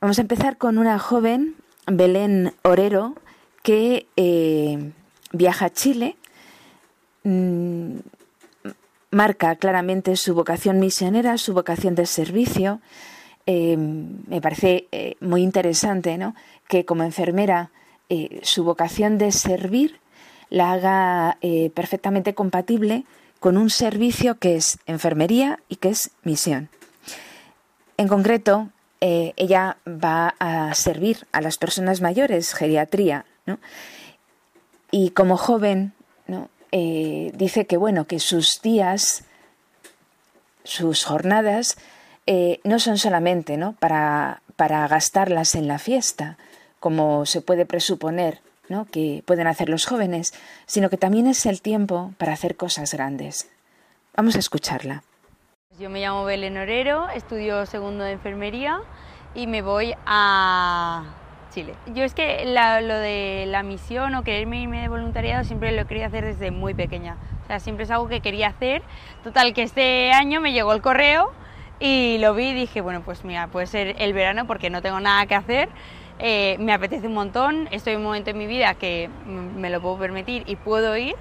Vamos 0.00 0.18
a 0.18 0.22
empezar 0.22 0.58
con 0.58 0.78
una 0.78 0.98
joven, 0.98 1.56
Belén 1.86 2.54
Orero, 2.62 3.14
que 3.62 4.06
eh, 4.16 4.92
viaja 5.32 5.66
a 5.66 5.70
Chile 5.70 6.16
Mm, 7.26 7.98
marca 9.10 9.56
claramente 9.56 10.14
su 10.14 10.32
vocación 10.32 10.78
misionera, 10.78 11.38
su 11.38 11.54
vocación 11.54 11.96
de 11.96 12.06
servicio. 12.06 12.80
Eh, 13.46 13.76
me 13.76 14.40
parece 14.40 14.86
eh, 14.92 15.16
muy 15.20 15.42
interesante 15.42 16.18
¿no? 16.18 16.36
que 16.68 16.84
como 16.84 17.02
enfermera 17.02 17.70
su 18.42 18.62
vocación 18.62 19.18
de 19.18 19.32
servir 19.32 19.98
la 20.48 20.70
haga 20.70 21.38
perfectamente 21.74 22.34
compatible 22.34 23.04
con 23.40 23.56
un 23.56 23.68
servicio 23.68 24.38
que 24.38 24.54
es 24.54 24.78
enfermería 24.86 25.58
y 25.68 25.74
que 25.76 25.88
es 25.88 26.12
misión. 26.22 26.68
En 27.96 28.06
concreto, 28.06 28.68
ella 29.00 29.76
va 29.86 30.34
a 30.38 30.74
servir 30.74 31.26
a 31.32 31.40
las 31.40 31.58
personas 31.58 32.00
mayores, 32.00 32.54
geriatría, 32.54 33.24
y 34.90 35.10
como 35.10 35.36
joven. 35.36 35.92
Eh, 36.72 37.30
dice 37.34 37.66
que 37.66 37.76
bueno, 37.76 38.06
que 38.06 38.18
sus 38.18 38.60
días, 38.60 39.24
sus 40.64 41.04
jornadas, 41.04 41.78
eh, 42.26 42.60
no 42.64 42.80
son 42.80 42.98
solamente 42.98 43.56
¿no? 43.56 43.74
Para, 43.74 44.42
para 44.56 44.86
gastarlas 44.88 45.54
en 45.54 45.68
la 45.68 45.78
fiesta, 45.78 46.36
como 46.80 47.24
se 47.24 47.40
puede 47.40 47.66
presuponer 47.66 48.40
¿no? 48.68 48.84
que 48.86 49.22
pueden 49.24 49.46
hacer 49.46 49.68
los 49.68 49.86
jóvenes, 49.86 50.34
sino 50.66 50.90
que 50.90 50.96
también 50.96 51.28
es 51.28 51.46
el 51.46 51.62
tiempo 51.62 52.12
para 52.18 52.32
hacer 52.32 52.56
cosas 52.56 52.92
grandes. 52.92 53.48
Vamos 54.14 54.34
a 54.34 54.40
escucharla. 54.40 55.04
Yo 55.78 55.90
me 55.90 56.00
llamo 56.00 56.24
Belén 56.24 56.56
Orero, 56.56 57.10
estudio 57.10 57.66
segundo 57.66 58.02
de 58.02 58.12
enfermería 58.12 58.78
y 59.34 59.46
me 59.46 59.60
voy 59.60 59.94
a 60.06 61.04
Chile. 61.50 61.74
Yo 61.92 62.02
es 62.02 62.14
que 62.14 62.46
lo 62.46 62.94
de 62.94 63.44
la 63.46 63.62
misión 63.62 64.14
o 64.14 64.24
quererme 64.24 64.62
irme 64.62 64.80
de 64.80 64.88
voluntariado 64.88 65.44
siempre 65.44 65.72
lo 65.72 65.86
querido 65.86 66.06
hacer 66.06 66.24
desde 66.24 66.50
muy 66.50 66.72
pequeña. 66.72 67.18
O 67.44 67.46
sea, 67.46 67.60
siempre 67.60 67.84
es 67.84 67.90
algo 67.90 68.08
que 68.08 68.20
quería 68.20 68.46
hacer. 68.46 68.80
Total, 69.22 69.52
que 69.52 69.62
este 69.64 70.12
año 70.12 70.40
me 70.40 70.54
llegó 70.54 70.72
el 70.72 70.80
correo 70.80 71.30
y 71.78 72.16
lo 72.20 72.32
vi 72.32 72.50
y 72.50 72.54
dije, 72.54 72.80
bueno, 72.80 73.02
pues 73.02 73.22
mira, 73.22 73.48
puede 73.48 73.66
ser 73.66 73.96
el 73.98 74.14
verano 74.14 74.46
porque 74.46 74.70
no 74.70 74.80
tengo 74.80 75.00
nada 75.00 75.26
que 75.26 75.34
hacer. 75.34 75.68
Eh, 76.20 76.56
me 76.58 76.72
apetece 76.72 77.06
un 77.06 77.14
montón, 77.14 77.68
estoy 77.70 77.92
en 77.92 77.98
un 77.98 78.04
momento 78.04 78.30
en 78.30 78.38
mi 78.38 78.46
vida 78.46 78.72
que 78.76 79.10
me 79.26 79.68
lo 79.68 79.82
puedo 79.82 79.98
permitir 79.98 80.42
y 80.46 80.56
puedo 80.56 80.96
ir. 80.96 81.16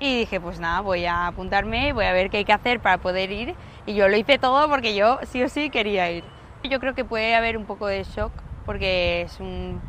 Y 0.00 0.18
dije, 0.18 0.40
pues 0.40 0.58
nada, 0.58 0.80
voy 0.80 1.04
a 1.04 1.26
apuntarme, 1.26 1.92
voy 1.92 2.06
a 2.06 2.12
ver 2.12 2.30
qué 2.30 2.38
hay 2.38 2.44
que 2.44 2.52
hacer 2.54 2.80
para 2.80 2.98
poder 2.98 3.30
ir. 3.30 3.54
Y 3.86 3.94
yo 3.94 4.08
lo 4.08 4.16
hice 4.16 4.38
todo 4.38 4.68
porque 4.68 4.94
yo 4.94 5.18
sí 5.24 5.42
o 5.42 5.48
sí 5.48 5.70
quería 5.70 6.10
ir. 6.10 6.24
Yo 6.62 6.78
creo 6.78 6.94
que 6.94 7.04
puede 7.04 7.34
haber 7.34 7.56
un 7.56 7.66
poco 7.66 7.86
de 7.86 8.04
shock 8.04 8.32
porque 8.64 9.22
es 9.22 9.40
un, 9.40 9.80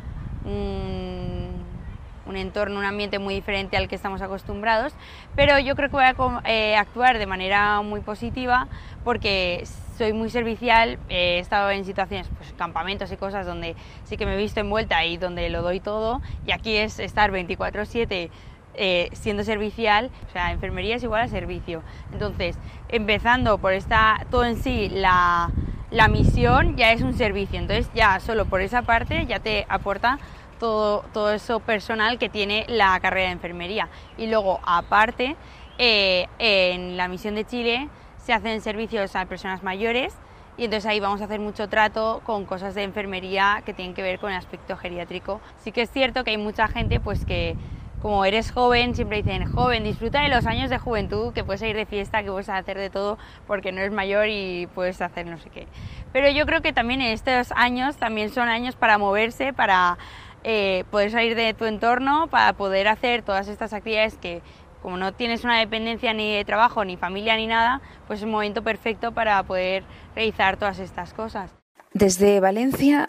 un, 0.44 2.36
entorno, 2.36 2.80
un 2.80 2.84
ambiente 2.84 3.20
muy 3.20 3.34
diferente 3.34 3.76
al 3.76 3.86
que 3.86 3.94
estamos 3.94 4.20
acostumbrados, 4.20 4.92
pero 5.36 5.60
yo 5.60 5.76
creo 5.76 5.88
que 5.88 5.94
voy 5.94 6.04
a 6.04 6.42
eh, 6.50 6.74
actuar 6.74 7.18
de 7.18 7.26
manera 7.26 7.80
muy 7.82 8.00
positiva 8.00 8.66
porque 9.04 9.62
soy 9.96 10.12
muy 10.12 10.30
servicial, 10.30 10.98
he 11.08 11.38
estado 11.38 11.70
en 11.70 11.84
situaciones, 11.84 12.28
pues 12.36 12.52
campamentos 12.54 13.12
y 13.12 13.16
cosas 13.16 13.46
donde 13.46 13.76
sí 14.02 14.16
que 14.16 14.26
me 14.26 14.34
he 14.34 14.36
visto 14.36 14.58
envuelta 14.58 15.04
y 15.04 15.16
donde 15.16 15.48
lo 15.48 15.62
doy 15.62 15.78
todo, 15.78 16.20
y 16.44 16.50
aquí 16.50 16.76
es 16.76 16.98
estar 16.98 17.30
24/7 17.30 18.30
eh, 18.74 19.08
siendo 19.12 19.44
servicial, 19.44 20.10
o 20.28 20.32
sea, 20.32 20.52
enfermería 20.52 20.96
es 20.96 21.02
igual 21.02 21.22
a 21.22 21.28
servicio. 21.28 21.82
Entonces, 22.12 22.56
empezando 22.88 23.58
por 23.58 23.72
esta, 23.72 24.26
todo 24.30 24.44
en 24.44 24.56
sí, 24.56 24.88
la, 24.88 25.50
la 25.90 26.08
misión 26.08 26.76
ya 26.76 26.92
es 26.92 27.02
un 27.02 27.14
servicio, 27.14 27.58
entonces 27.58 27.90
ya 27.94 28.20
solo 28.20 28.46
por 28.46 28.60
esa 28.60 28.82
parte 28.82 29.26
ya 29.26 29.38
te 29.38 29.66
aporta 29.68 30.18
todo, 30.58 31.04
todo 31.12 31.32
eso 31.32 31.60
personal 31.60 32.18
que 32.18 32.28
tiene 32.28 32.64
la 32.68 32.98
carrera 33.00 33.26
de 33.26 33.32
enfermería. 33.32 33.88
Y 34.16 34.26
luego, 34.26 34.60
aparte, 34.64 35.36
eh, 35.78 36.26
en 36.38 36.96
la 36.96 37.08
misión 37.08 37.34
de 37.34 37.44
Chile 37.44 37.88
se 38.16 38.32
hacen 38.32 38.60
servicios 38.60 39.16
a 39.16 39.26
personas 39.26 39.62
mayores 39.62 40.14
y 40.56 40.64
entonces 40.64 40.88
ahí 40.88 41.00
vamos 41.00 41.20
a 41.20 41.24
hacer 41.24 41.40
mucho 41.40 41.68
trato 41.68 42.22
con 42.24 42.44
cosas 42.44 42.74
de 42.74 42.84
enfermería 42.84 43.62
que 43.66 43.74
tienen 43.74 43.94
que 43.94 44.02
ver 44.02 44.20
con 44.20 44.30
el 44.30 44.36
aspecto 44.36 44.76
geriátrico. 44.76 45.40
Sí 45.58 45.72
que 45.72 45.82
es 45.82 45.90
cierto 45.90 46.22
que 46.22 46.30
hay 46.30 46.38
mucha 46.38 46.68
gente 46.68 47.00
pues 47.00 47.24
que 47.24 47.56
como 48.04 48.26
eres 48.26 48.52
joven, 48.52 48.94
siempre 48.94 49.22
dicen, 49.22 49.50
joven, 49.50 49.82
disfruta 49.82 50.20
de 50.20 50.28
los 50.28 50.44
años 50.44 50.68
de 50.68 50.76
juventud, 50.76 51.32
que 51.32 51.42
puedes 51.42 51.62
ir 51.62 51.74
de 51.74 51.86
fiesta, 51.86 52.22
que 52.22 52.30
puedes 52.30 52.50
hacer 52.50 52.76
de 52.76 52.90
todo, 52.90 53.16
porque 53.46 53.72
no 53.72 53.80
eres 53.80 53.92
mayor 53.92 54.26
y 54.28 54.68
puedes 54.74 55.00
hacer 55.00 55.24
no 55.24 55.38
sé 55.38 55.48
qué. 55.48 55.66
Pero 56.12 56.28
yo 56.28 56.44
creo 56.44 56.60
que 56.60 56.74
también 56.74 57.00
estos 57.00 57.50
años 57.52 57.96
también 57.96 58.28
son 58.28 58.50
años 58.50 58.76
para 58.76 58.98
moverse, 58.98 59.54
para 59.54 59.96
eh, 60.42 60.84
poder 60.90 61.12
salir 61.12 61.34
de 61.34 61.54
tu 61.54 61.64
entorno, 61.64 62.26
para 62.26 62.52
poder 62.52 62.88
hacer 62.88 63.22
todas 63.22 63.48
estas 63.48 63.72
actividades 63.72 64.18
que 64.18 64.42
como 64.82 64.98
no 64.98 65.14
tienes 65.14 65.42
una 65.42 65.58
dependencia 65.58 66.12
ni 66.12 66.36
de 66.36 66.44
trabajo, 66.44 66.84
ni 66.84 66.98
familia, 66.98 67.36
ni 67.36 67.46
nada, 67.46 67.80
pues 68.06 68.18
es 68.18 68.24
un 68.26 68.32
momento 68.32 68.62
perfecto 68.62 69.12
para 69.12 69.42
poder 69.44 69.82
realizar 70.14 70.58
todas 70.58 70.78
estas 70.78 71.14
cosas. 71.14 71.50
Desde 71.94 72.38
Valencia 72.40 73.08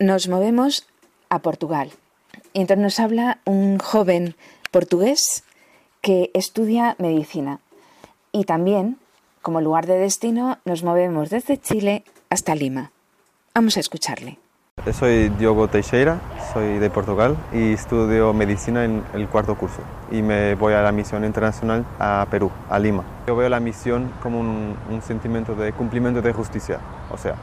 nos 0.00 0.26
movemos 0.26 0.88
a 1.28 1.38
Portugal. 1.38 1.92
Y 2.52 2.60
entonces 2.60 2.82
nos 2.82 3.00
habla 3.00 3.38
un 3.44 3.78
joven 3.78 4.36
portugués 4.70 5.44
que 6.00 6.30
estudia 6.34 6.96
medicina. 6.98 7.60
Y 8.32 8.44
también, 8.44 8.98
como 9.40 9.60
lugar 9.60 9.86
de 9.86 9.98
destino, 9.98 10.58
nos 10.64 10.82
movemos 10.82 11.30
desde 11.30 11.58
Chile 11.58 12.04
hasta 12.30 12.54
Lima. 12.54 12.90
Vamos 13.54 13.76
a 13.76 13.80
escucharle. 13.80 14.38
Soy 14.90 15.28
Diogo 15.28 15.68
Teixeira, 15.68 16.18
soy 16.54 16.78
de 16.78 16.88
Portugal 16.88 17.36
y 17.52 17.74
estudio 17.74 18.32
medicina 18.32 18.84
en 18.86 19.04
el 19.12 19.28
cuarto 19.28 19.54
curso 19.54 19.82
y 20.10 20.22
me 20.22 20.54
voy 20.54 20.72
a 20.72 20.80
la 20.80 20.90
misión 20.90 21.26
internacional 21.26 21.84
a 21.98 22.26
Perú, 22.30 22.50
a 22.70 22.78
Lima. 22.78 23.04
Yo 23.26 23.36
veo 23.36 23.50
la 23.50 23.60
misión 23.60 24.10
como 24.22 24.40
un, 24.40 25.02
sentimiento 25.02 25.54
de 25.54 25.74
cumplimiento 25.74 26.22
de 26.22 26.32
justicia, 26.32 26.80
o 27.10 27.18
sea, 27.18 27.34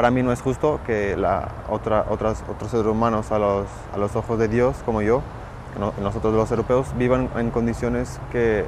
para 0.00 0.10
mí 0.10 0.22
no 0.22 0.32
es 0.32 0.40
justo 0.40 0.80
que 0.86 1.14
la 1.14 1.48
otra, 1.68 2.06
otras, 2.08 2.42
otros 2.48 2.70
seres 2.70 2.86
humanos 2.86 3.30
a 3.32 3.38
los, 3.38 3.66
a 3.92 3.98
los 3.98 4.16
ojos 4.16 4.38
de 4.38 4.48
Dios, 4.48 4.78
como 4.86 5.02
yo, 5.02 5.20
nosotros 6.00 6.32
los 6.32 6.50
europeos, 6.50 6.86
vivan 6.96 7.28
en 7.36 7.50
condiciones 7.50 8.18
que, 8.32 8.64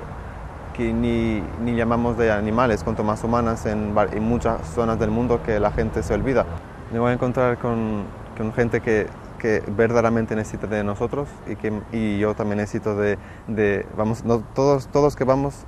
que 0.75 0.93
ni, 0.93 1.43
ni, 1.65 1.75
llamamos 1.75 2.19
de 2.19 2.31
animales, 2.31 2.85
cuanto 2.85 3.03
más 3.03 3.25
humanas 3.25 3.65
en, 3.65 3.95
en 4.13 4.23
muchas 4.23 4.61
zonas 4.75 4.99
del 4.99 5.11
mundo 5.11 5.43
que 5.43 5.59
la 5.59 5.71
gente 5.71 6.03
se 6.03 6.13
olvida. 6.13 6.45
Me 6.93 6.99
voy 6.99 7.13
a 7.13 7.15
encontrar 7.15 7.57
con, 7.57 8.03
con 8.37 8.53
gente 8.53 8.83
que, 8.83 9.07
que, 9.39 9.63
verdaderamente 9.69 10.37
necesita 10.37 10.67
de 10.67 10.85
nosotros 10.85 11.31
y, 11.49 11.57
que, 11.57 11.73
y 11.93 12.19
yo 12.19 12.35
también 12.35 12.59
necesito 12.59 12.95
de, 12.95 13.17
de 13.47 13.87
vamos, 13.97 14.23
no, 14.27 14.41
todos, 14.55 14.87
todos 14.89 15.17
que 15.17 15.25
vamos 15.25 15.65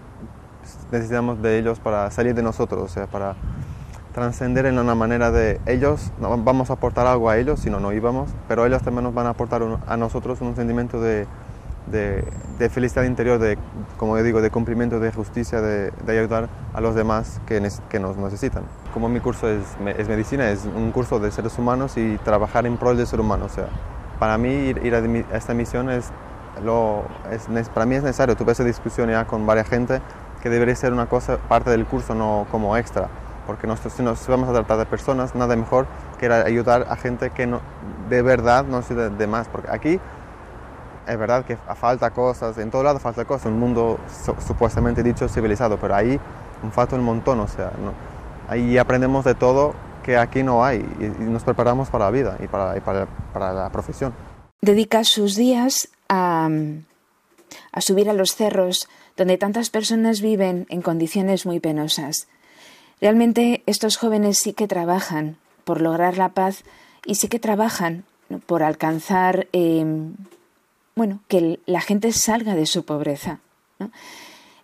necesitamos 0.93 1.41
de 1.41 1.59
ellos 1.59 1.81
para 1.81 2.11
salir 2.11 2.35
de 2.35 2.43
nosotros, 2.43 2.83
o 2.83 2.89
sea, 2.89 3.07
para 3.07 3.35
trascender 4.15 4.65
en 4.67 4.79
una 4.79 4.95
manera 4.95 5.33
de 5.33 5.61
ellos, 5.67 6.13
no 6.21 6.39
vamos 6.39 6.71
a 6.71 6.75
aportar 6.75 7.07
algo 7.07 7.29
a 7.29 7.37
ellos, 7.37 7.61
si 7.61 7.69
no, 7.69 7.81
no 7.81 7.93
íbamos, 7.93 8.31
pero 8.47 8.65
ellos 8.65 8.81
también 8.83 9.05
nos 9.05 9.13
van 9.13 9.27
a 9.27 9.31
aportar 9.31 9.63
a 9.87 9.97
nosotros 9.97 10.41
un 10.41 10.55
sentimiento 10.55 11.01
de, 11.01 11.27
de, 11.91 12.71
felicidad 12.71 13.03
interior, 13.03 13.41
de, 13.41 13.59
como 13.99 14.17
yo 14.17 14.23
digo, 14.23 14.41
de 14.41 14.51
cumplimiento, 14.51 15.01
de 15.01 15.13
justicia, 15.13 15.61
de, 15.61 15.93
ayudar 16.07 16.49
a 16.73 16.81
los 16.81 16.95
demás 16.95 17.41
que, 17.45 17.69
que, 17.91 17.99
nos 17.99 18.17
necesitan. 18.17 18.63
Como 18.95 19.09
mi 19.09 19.19
curso 19.19 19.49
es, 19.49 19.63
es, 19.99 20.09
medicina, 20.09 20.49
es 20.49 20.65
un 20.65 20.93
curso 20.93 21.19
de 21.19 21.33
seres 21.33 21.59
humanos 21.59 21.97
y 21.97 22.17
trabajar 22.19 22.67
en 22.67 22.77
pro 22.77 22.95
del 22.95 23.09
ser 23.09 23.21
humano. 23.21 23.47
O 23.47 23.49
sea, 23.51 23.67
para 24.21 24.39
mí 24.39 24.49
ir, 24.49 24.95
a, 24.95 25.37
esta 25.37 25.55
misión 25.55 25.91
es, 25.91 26.11
lo, 26.65 27.03
es, 27.33 27.69
para 27.71 27.85
mí 27.85 27.97
es 27.97 28.05
necesario. 28.05 28.37
Tuve 28.37 28.53
esa 28.53 28.63
discusión 28.63 29.11
ya 29.11 29.25
con 29.27 29.45
varias 29.45 29.69
gente 29.69 30.01
que 30.41 30.51
debería 30.51 30.77
ser 30.77 30.93
una 30.93 31.07
cosa, 31.07 31.39
parte 31.49 31.71
del 31.71 31.85
curso, 31.85 32.15
no 32.15 32.47
como 32.51 32.77
extra 32.77 33.09
porque 33.47 33.67
nosotros 33.67 33.93
si 33.95 34.03
nos 34.03 34.27
vamos 34.27 34.49
a 34.49 34.53
tratar 34.53 34.79
de 34.79 34.87
personas, 34.87 35.35
nada 35.35 35.57
mejor 35.57 35.87
que 36.19 36.27
ayudar 36.27 36.87
a 36.89 36.97
gente 36.97 37.31
que 37.31 37.47
no, 37.47 37.61
de 38.09 38.23
verdad 38.23 38.65
no 38.65 38.83
sirve 38.83 39.11
de 39.11 39.27
más, 39.27 39.49
porque 39.49 39.69
aquí 39.71 40.01
es 41.07 41.19
verdad 41.19 41.45
que 41.45 41.57
falta 41.57 42.11
cosas, 42.11 42.57
en 42.59 42.71
todo 42.71 42.83
lado 42.83 42.99
falta 42.99 43.25
cosas, 43.25 43.47
un 43.47 43.59
mundo 43.59 43.99
supuestamente 44.47 45.03
dicho 45.03 45.29
civilizado, 45.29 45.79
pero 45.79 45.95
ahí 45.95 46.19
falta 46.73 46.97
un 46.97 47.03
montón, 47.03 47.41
o 47.41 47.49
sea, 47.49 47.73
ahí 48.49 48.79
aprendemos 48.79 49.25
de 49.25 49.35
todo 49.35 49.75
que 50.03 50.17
aquí 50.17 50.43
no 50.43 50.65
hay 50.65 50.79
y, 51.01 51.23
nos 51.25 51.43
preparamos 51.43 51.89
para 51.89 52.07
la 52.07 52.11
vida 52.11 52.37
y 52.43 52.47
para, 52.47 52.79
para, 52.81 53.07
para, 53.33 53.53
la 53.53 53.71
profesión. 53.71 54.13
Dedica 54.61 55.05
sus 55.05 55.35
días 55.35 55.89
a, 56.09 56.49
a 57.73 57.81
subir 57.81 58.09
a 58.09 58.13
los 58.13 58.35
cerros 58.35 58.89
donde 59.17 59.39
tantas 59.39 59.71
personas 59.71 60.21
viven 60.21 60.67
en 60.69 60.83
condiciones 60.83 61.47
muy 61.47 61.61
penosas. 61.61 62.29
Realmente 63.01 63.63
estos 63.67 63.97
jóvenes 63.97 64.39
sí 64.39 64.53
que 64.53 64.69
trabajan 64.69 65.37
por 65.65 65.81
lograr 65.81 66.19
la 66.19 66.31
paz 66.31 66.65
y 67.05 67.17
sí 67.17 67.29
que 67.29 67.39
trabajan 67.39 68.05
por 68.47 68.63
alcanzar, 68.63 69.49
em, 69.53 70.15
bueno, 70.95 71.21
que 71.29 71.61
la 71.67 71.81
gente 71.81 72.13
salga 72.13 72.55
de 72.55 72.67
su 72.67 72.85
pobreza. 72.85 73.41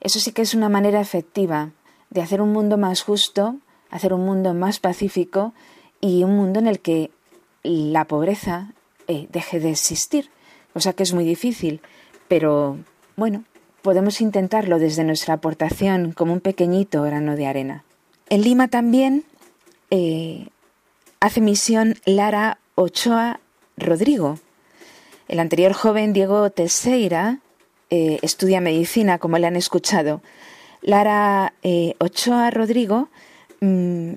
Eso 0.00 0.18
sí 0.20 0.32
que 0.32 0.42
es 0.42 0.54
una 0.54 0.68
manera 0.68 1.00
efectiva 1.00 1.70
de 2.10 2.22
hacer 2.22 2.40
un 2.40 2.52
mundo 2.52 2.78
más 2.78 3.02
justo, 3.02 3.56
hacer 3.90 4.12
un 4.14 4.24
mundo 4.24 4.54
más 4.54 4.80
pacífico 4.80 5.52
y 6.00 6.24
un 6.24 6.36
mundo 6.36 6.58
en 6.60 6.66
el 6.66 6.80
que 6.80 7.10
la 7.62 8.06
pobreza 8.06 8.72
eh, 9.08 9.26
deje 9.30 9.60
de 9.60 9.70
existir, 9.70 10.30
cosa 10.72 10.92
que 10.92 11.02
es 11.02 11.12
muy 11.12 11.24
difícil, 11.24 11.80
pero 12.28 12.78
bueno, 13.16 13.44
podemos 13.82 14.20
intentarlo 14.20 14.78
desde 14.78 15.04
nuestra 15.04 15.34
aportación 15.34 16.12
como 16.12 16.32
un 16.32 16.40
pequeñito 16.40 17.02
grano 17.02 17.36
de 17.36 17.46
arena. 17.46 17.84
En 18.30 18.42
Lima 18.42 18.68
también 18.68 19.24
eh, 19.90 20.46
hace 21.18 21.40
misión 21.40 21.96
Lara 22.04 22.58
Ochoa 22.76 23.40
Rodrigo. 23.76 24.38
El 25.26 25.40
anterior 25.40 25.72
joven 25.72 26.12
Diego 26.12 26.48
Teseira 26.50 27.40
eh, 27.90 28.20
estudia 28.22 28.60
medicina, 28.60 29.18
como 29.18 29.36
le 29.36 29.48
han 29.48 29.56
escuchado. 29.56 30.22
Lara 30.80 31.54
eh, 31.64 31.94
Ochoa 31.98 32.52
Rodrigo, 32.52 33.08
mm, 33.60 34.12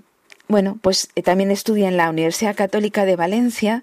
bueno, 0.47 0.77
pues 0.79 1.09
también 1.23 1.49
estudia 1.49 1.87
en 1.87 1.97
la 1.97 2.11
Universidad 2.11 2.55
Católica 2.55 3.05
de 3.05 3.15
Valencia 3.15 3.81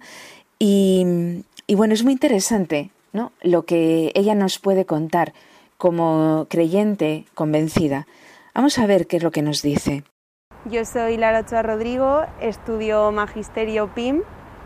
y, 0.60 1.42
y 1.66 1.74
bueno, 1.74 1.92
es 1.92 2.04
muy 2.04 2.12
interesante 2.12 2.92
¿no? 3.12 3.32
lo 3.42 3.64
que 3.64 4.12
ella 4.14 4.36
nos 4.36 4.60
puede 4.60 4.84
contar 4.84 5.34
como 5.76 6.46
creyente 6.48 7.24
convencida. 7.34 8.06
Vamos 8.54 8.78
a 8.78 8.86
ver 8.86 9.08
qué 9.08 9.16
es 9.16 9.24
lo 9.24 9.32
que 9.32 9.42
nos 9.42 9.60
dice. 9.60 10.04
Yo 10.66 10.84
soy 10.84 11.16
Lara 11.16 11.40
Ochoa 11.40 11.62
Rodrigo, 11.62 12.20
estudio 12.38 13.10
Magisterio 13.12 13.88
PIM, 13.94 14.20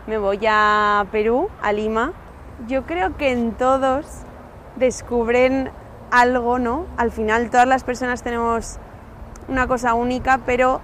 me 0.07 0.17
voy 0.17 0.41
a 0.45 1.05
Perú, 1.09 1.47
a 1.61 1.71
Lima. 1.71 2.11
Yo 2.67 2.85
creo 2.85 3.15
que 3.15 3.31
en 3.31 3.53
todos 3.53 4.05
descubren 4.75 5.71
algo, 6.11 6.59
¿no? 6.59 6.85
Al 6.97 7.11
final 7.11 7.49
todas 7.49 7.65
las 7.65 7.85
personas 7.85 8.23
tenemos 8.23 8.77
una 9.47 9.67
cosa 9.67 9.93
única, 9.93 10.41
pero 10.45 10.81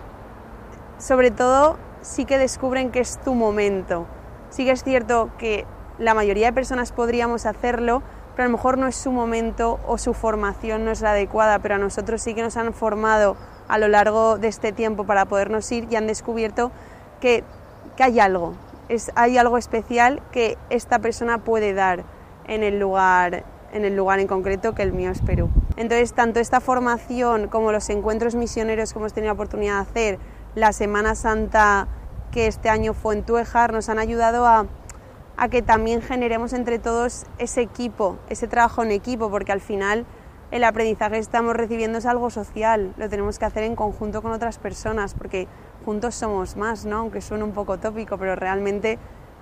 sobre 0.98 1.30
todo 1.30 1.78
sí 2.00 2.24
que 2.24 2.38
descubren 2.38 2.90
que 2.90 3.02
es 3.02 3.18
tu 3.18 3.36
momento. 3.36 4.08
Sí 4.50 4.64
que 4.64 4.72
es 4.72 4.82
cierto 4.82 5.30
que 5.38 5.66
la 6.00 6.14
mayoría 6.14 6.48
de 6.48 6.54
personas 6.54 6.94
podríamos 6.94 7.46
hacerlo, 7.46 8.02
pero 8.38 8.46
a 8.46 8.50
lo 8.50 8.56
mejor 8.56 8.78
no 8.78 8.88
es 8.88 8.96
su 8.96 9.12
momento 9.12 9.78
o 9.86 9.98
su 9.98 10.14
formación 10.14 10.86
no 10.86 10.92
es 10.92 11.02
la 11.02 11.12
adecuada, 11.12 11.60
pero 11.60 11.76
a 11.76 11.80
nosotros 11.80 12.22
sí 12.22 12.34
que 12.34 12.44
nos 12.44 12.56
han 12.56 12.72
formado 12.72 13.36
a 13.68 13.78
lo 13.78 13.88
largo 13.88 14.38
de 14.38 14.48
este 14.48 14.72
tiempo 14.72 15.06
para 15.06 15.26
podernos 15.26 15.72
ir 15.72 15.88
y 15.90 15.96
han 15.96 16.08
descubierto 16.08 16.72
que, 17.20 17.44
hay 18.00 18.20
algo, 18.20 18.54
es, 18.90 19.12
hay 19.16 19.38
algo 19.38 19.58
especial 19.58 20.22
que 20.32 20.58
esta 20.70 21.00
persona 21.00 21.38
puede 21.38 21.74
dar 21.74 22.04
en 22.48 22.64
el 22.64 22.80
lugar 22.80 23.44
en 23.72 23.86
el 23.86 23.96
lugar 23.96 24.20
en 24.20 24.28
concreto 24.28 24.76
que 24.76 24.84
el 24.84 24.92
mío 24.92 25.12
es 25.12 25.22
Perú. 25.22 25.50
Entonces, 25.78 26.14
tanto 26.14 26.40
esta 26.40 26.60
formación 26.60 27.48
como 27.48 27.72
los 27.72 27.90
encuentros 27.90 28.36
misioneros 28.36 28.92
que 28.92 29.00
hemos 29.00 29.14
tenido 29.14 29.30
la 29.30 29.36
oportunidad 29.36 29.76
de 29.76 29.82
hacer, 29.82 30.20
la 30.56 30.74
Semana 30.74 31.16
Santa 31.16 31.88
que 32.32 32.48
este 32.48 32.70
año 32.70 32.94
fue 32.94 33.16
en 33.16 33.24
Tuejar, 33.24 33.74
nos 33.74 33.90
han 33.90 34.00
ayudado 34.00 34.46
a, 34.46 34.66
a 35.38 35.50
que 35.50 35.62
también 35.62 36.02
generemos 36.02 36.54
entre 36.54 36.80
todos 36.80 37.26
ese 37.38 37.62
equipo, 37.62 38.18
ese 38.30 38.48
trabajo 38.48 38.84
en 38.84 38.92
equipo, 38.92 39.30
porque 39.30 39.52
al 39.52 39.62
final 39.62 40.06
el 40.52 40.66
aprendizaje 40.66 41.14
que 41.14 41.20
estamos 41.20 41.56
recibiendo 41.56 41.98
es 41.98 42.06
algo 42.06 42.30
social, 42.30 42.94
lo 42.98 43.10
tenemos 43.10 43.40
que 43.40 43.46
hacer 43.46 43.64
en 43.64 43.76
conjunto 43.76 44.22
con 44.22 44.34
otras 44.34 44.60
personas, 44.60 45.14
porque 45.14 45.48
juntos 45.86 46.14
somos 46.16 46.58
más, 46.58 46.86
¿no? 46.86 46.98
aunque 46.98 47.22
suene 47.22 47.46
un 47.46 47.54
poco 47.54 47.80
tópico, 47.80 48.18
pero 48.18 48.36
realmente 48.36 49.00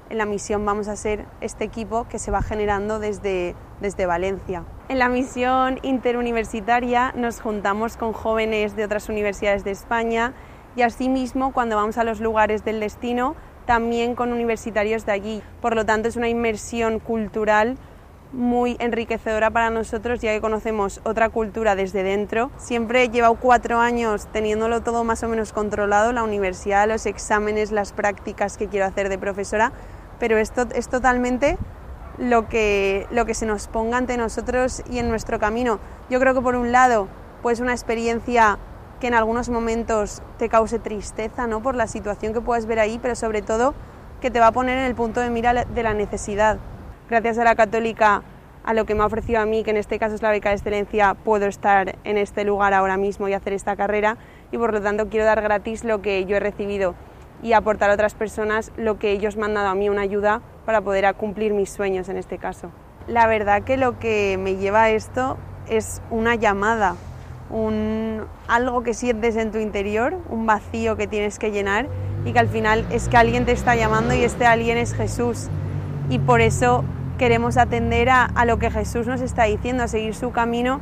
en 0.10 0.17
la 0.19 0.26
misión 0.26 0.65
vamos 0.65 0.88
a 0.88 0.95
ser 0.95 1.26
este 1.41 1.63
equipo 1.63 2.08
que 2.08 2.19
se 2.19 2.32
va 2.32 2.41
generando 2.41 3.00
desde, 3.00 3.56
desde 3.82 4.06
Valencia. 4.06 4.63
En 4.88 5.00
la 5.00 5.10
misión 5.10 5.80
interuniversitaria 5.82 7.12
nos 7.15 7.41
juntamos 7.41 7.98
con 7.98 8.13
jóvenes 8.13 8.76
de 8.76 8.86
otras 8.86 9.10
universidades 9.10 9.63
de 9.63 9.72
España 9.72 10.34
y 10.76 10.84
asimismo 10.84 11.54
cuando 11.54 11.76
vamos 11.76 11.98
a 11.98 12.04
los 12.04 12.22
lugares 12.22 12.63
del 12.63 12.80
destino 12.80 13.36
también 13.65 14.15
con 14.15 14.32
universitarios 14.32 15.06
de 15.06 15.12
allí. 15.12 15.43
Por 15.62 15.76
lo 15.76 15.86
tanto 15.86 16.08
es 16.08 16.15
una 16.15 16.28
inmersión 16.28 17.00
cultural 17.00 17.78
muy 18.32 18.78
enriquecedora 18.80 19.50
para 19.50 19.70
nosotros 19.70 20.22
ya 20.22 20.32
que 20.32 20.42
conocemos 20.42 21.02
otra 21.04 21.30
cultura 21.30 21.76
desde 21.76 22.04
dentro. 22.04 22.52
Siempre 22.58 23.04
he 23.04 23.10
llevado 23.10 23.36
cuatro 23.36 23.80
años 23.80 24.28
teniéndolo 24.32 24.82
todo 24.82 25.04
más 25.04 25.24
o 25.24 25.28
menos 25.28 25.52
controlado, 25.52 26.13
la 26.13 26.24
universidad, 26.24 26.88
los 26.88 27.06
exámenes, 27.06 27.72
las 27.72 27.92
prácticas 27.92 28.58
que 28.58 28.68
quiero 28.68 28.86
hacer 28.86 29.10
de 29.10 29.18
profesora, 29.18 29.72
pero 30.20 30.38
esto 30.38 30.68
es 30.76 30.89
totalmente 30.89 31.58
lo 32.18 32.48
que, 32.48 33.08
lo 33.12 33.26
que 33.26 33.34
se 33.34 33.46
nos 33.46 33.68
ponga 33.68 33.98
ante 33.98 34.18
nosotros 34.18 34.84
y 34.89 35.00
en 35.00 35.10
nuestro 35.10 35.39
camino. 35.39 35.80
Yo 36.10 36.20
creo 36.20 36.34
que 36.34 36.42
por 36.42 36.56
un 36.56 36.72
lado, 36.72 37.08
pues 37.42 37.60
una 37.60 37.72
experiencia 37.72 38.60
que 39.00 39.08
en 39.08 39.13
algunos 39.13 39.50
momentos 39.50 40.22
te 40.38 40.50
cause 40.50 40.78
tristeza 40.78 41.48
¿no? 41.48 41.62
por 41.62 41.76
la 41.76 41.88
situación 41.88 42.34
que 42.34 42.42
puedas 42.42 42.65
ver 42.65 42.80
ahí, 42.80 43.00
pero 43.02 43.15
sobre 43.15 43.42
todo 43.42 43.74
que 44.20 44.30
te 44.30 44.42
va 44.42 44.48
a 44.48 44.52
poner 44.52 44.78
en 44.78 44.84
el 44.84 44.96
punto 44.96 45.22
de 45.22 45.30
mira 45.30 45.54
de 45.54 45.84
la 45.84 45.94
necesidad 45.94 46.60
gracias 47.10 47.39
a 47.39 47.43
la 47.43 47.56
católica, 47.56 48.22
a 48.63 48.74
lo 48.74 48.86
que 48.86 48.93
me 48.93 49.02
ha 49.02 49.06
ofrecido 49.06 49.39
a 49.39 49.45
mí, 49.45 49.63
que 49.63 49.72
en 49.72 49.78
este 49.78 49.98
caso 49.98 50.15
es 50.15 50.22
la 50.22 50.30
beca 50.30 50.50
de 50.50 50.56
excelencia, 50.56 51.15
puedo 51.15 51.48
estar 51.48 51.98
en 52.04 52.17
este 52.17 52.43
lugar 52.43 52.74
ahora 52.74 52.98
mismo 52.98 53.28
y 53.28 53.34
hacer 53.34 53.54
esta 53.54 53.76
carrera 53.76 54.17
y 54.52 54.58
por 54.58 54.74
lo 54.74 54.82
tanto 54.82 55.10
quiero 55.10 55.26
dar 55.26 55.41
gratis 55.41 55.84
lo 55.84 56.02
que 56.02 56.26
yo 56.26 56.38
he 56.38 56.39
recibido 56.39 56.95
y 57.41 57.54
aportar 57.54 57.89
a 57.89 57.93
otras 57.93 58.13
personas 58.13 58.72
lo 58.78 59.00
que 59.00 59.12
ellos 59.12 59.38
me 59.38 59.45
han 59.45 59.54
dado 59.54 59.69
a 59.69 59.76
mí, 59.76 59.89
una 59.89 60.02
ayuda 60.02 60.41
para 60.65 60.82
poder 60.82 61.13
cumplir 61.15 61.54
mis 61.54 61.69
sueños 61.69 62.10
en 62.10 62.17
este 62.17 62.38
caso. 62.38 62.69
La 63.08 63.28
verdad 63.28 63.63
que 63.63 63.78
lo 63.78 63.98
que 63.98 64.38
me 64.38 64.58
lleva 64.58 64.84
a 64.84 64.89
esto 64.91 65.38
es 65.67 66.02
una 66.12 66.36
llamada, 66.36 66.95
un, 67.50 68.26
algo 68.48 68.84
que 68.84 68.93
sientes 68.93 69.36
en 69.36 69.52
tu 69.52 69.58
interior, 69.58 70.15
un 70.30 70.45
vacío 70.45 70.95
que 70.95 71.08
tienes 71.08 71.39
que 71.39 71.52
llenar 71.52 71.88
y 72.26 72.34
que 72.34 72.39
al 72.39 72.50
final 72.50 72.86
es 72.91 73.08
que 73.08 73.17
alguien 73.17 73.45
te 73.45 73.54
está 73.54 73.76
llamando 73.76 74.13
y 74.13 74.24
este 74.24 74.45
alguien 74.45 74.78
es 74.78 74.93
Jesús 74.93 75.48
y 76.10 76.19
por 76.19 76.41
eso 76.41 76.84
queremos 77.20 77.58
atender 77.58 78.10
a, 78.10 78.46
lo 78.46 78.60
que 78.60 78.72
Jesús 78.72 79.06
nos 79.06 79.20
está 79.20 79.44
diciendo, 79.44 79.84
a 79.84 79.90
seguir 79.90 80.16
su 80.16 80.32
camino 80.32 80.80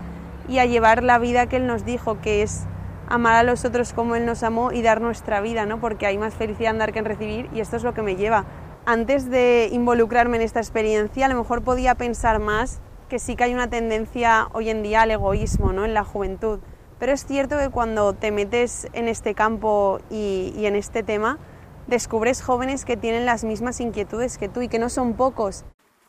y 0.47 0.59
a 0.59 0.65
llevar 0.65 1.01
la 1.01 1.17
vida 1.17 1.47
que 1.47 1.57
Él 1.57 1.65
nos 1.65 1.83
dijo, 1.83 2.21
que 2.21 2.43
es 2.43 2.65
amar 3.09 3.33
a 3.33 3.43
los 3.43 3.65
otros 3.65 3.91
como 3.91 4.15
Él 4.15 4.25
nos 4.25 4.43
amó 4.43 4.71
y 4.71 4.83
dar 4.83 5.01
nuestra 5.01 5.41
vida, 5.41 5.65
¿no? 5.65 5.81
porque 5.81 6.05
hay 6.05 6.19
más 6.19 6.35
felicidad 6.35 6.71
en 6.71 6.77
dar 6.77 6.93
que 6.93 6.99
en 6.99 7.05
recibir 7.05 7.49
y 7.53 7.59
esto 7.59 7.75
es 7.75 7.83
lo 7.83 7.95
que 7.95 8.03
me 8.03 8.15
lleva. 8.15 8.45
Antes 8.85 9.31
de 9.31 9.67
involucrarme 9.71 10.37
en 10.37 10.43
esta 10.43 10.59
experiencia, 10.59 11.25
a 11.25 11.29
lo 11.29 11.35
mejor 11.35 11.63
podía 11.63 11.95
pensar 11.95 12.39
más 12.39 12.81
que 13.09 13.17
sí 13.17 13.35
que 13.35 13.45
hay 13.45 13.55
una 13.55 13.69
tendencia 13.69 14.47
hoy 14.53 14.69
en 14.69 14.83
día 14.83 15.01
al 15.01 15.11
egoísmo 15.11 15.73
¿no? 15.73 15.85
en 15.85 15.95
la 15.95 16.03
juventud. 16.03 16.59
Pero 16.99 17.13
es 17.13 17.25
cierto 17.25 17.57
que 17.57 17.69
cuando 17.69 18.13
te 18.13 18.31
metes 18.31 18.87
en 18.93 19.07
este 19.07 19.33
campo 19.33 19.99
y 20.11 20.65
en 20.65 20.75
este 20.75 21.01
tema, 21.01 21.39
descubres 21.87 22.43
jóvenes 22.43 22.85
que 22.85 22.95
tienen 22.95 23.25
las 23.25 23.43
mismas 23.43 23.79
inquietudes 23.79 24.37
que 24.37 24.49
tú 24.49 24.61
y 24.61 24.67
que 24.67 24.77
no 24.77 24.89
son 24.89 25.13
pocos. 25.13 25.65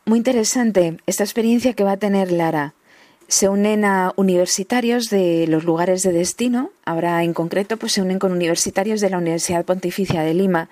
Muy 0.09 0.17
interesante 0.17 0.97
esta 1.05 1.23
experiencia 1.23 1.73
que 1.73 1.83
va 1.83 1.91
a 1.91 1.97
tener 1.97 2.31
Lara. 2.31 2.73
Se 3.27 3.47
unen 3.47 3.85
a 3.85 4.11
universitarios 4.15 5.11
de 5.11 5.45
los 5.45 5.65
lugares 5.65 6.01
de 6.01 6.11
destino, 6.11 6.71
ahora 6.83 7.23
en 7.23 7.35
concreto 7.35 7.77
pues 7.77 7.91
se 7.91 8.01
unen 8.01 8.17
con 8.17 8.31
universitarios 8.31 9.01
de 9.01 9.11
la 9.11 9.19
Universidad 9.19 9.65
Pontificia 9.65 10.23
de 10.23 10.33
Lima 10.33 10.67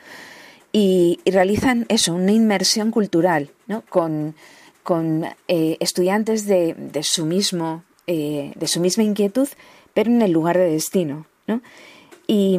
y, 0.72 1.20
realizan 1.24 1.86
eso, 1.88 2.16
una 2.16 2.32
inmersión 2.32 2.90
cultural, 2.90 3.52
¿no? 3.68 3.84
con, 3.90 4.34
con 4.82 5.28
eh, 5.48 5.78
estudiantes 5.82 6.48
de, 6.48 6.74
de, 6.74 7.04
su 7.04 7.28
mismo, 7.28 7.84
eh, 8.08 8.54
de 8.56 8.66
su 8.68 8.80
misma 8.80 9.04
inquietud, 9.04 9.50
pero 9.94 10.10
en 10.10 10.24
el 10.24 10.32
lugar 10.32 10.58
de 10.58 10.72
destino. 10.72 11.28
¿no? 11.46 11.62
Y 12.26 12.58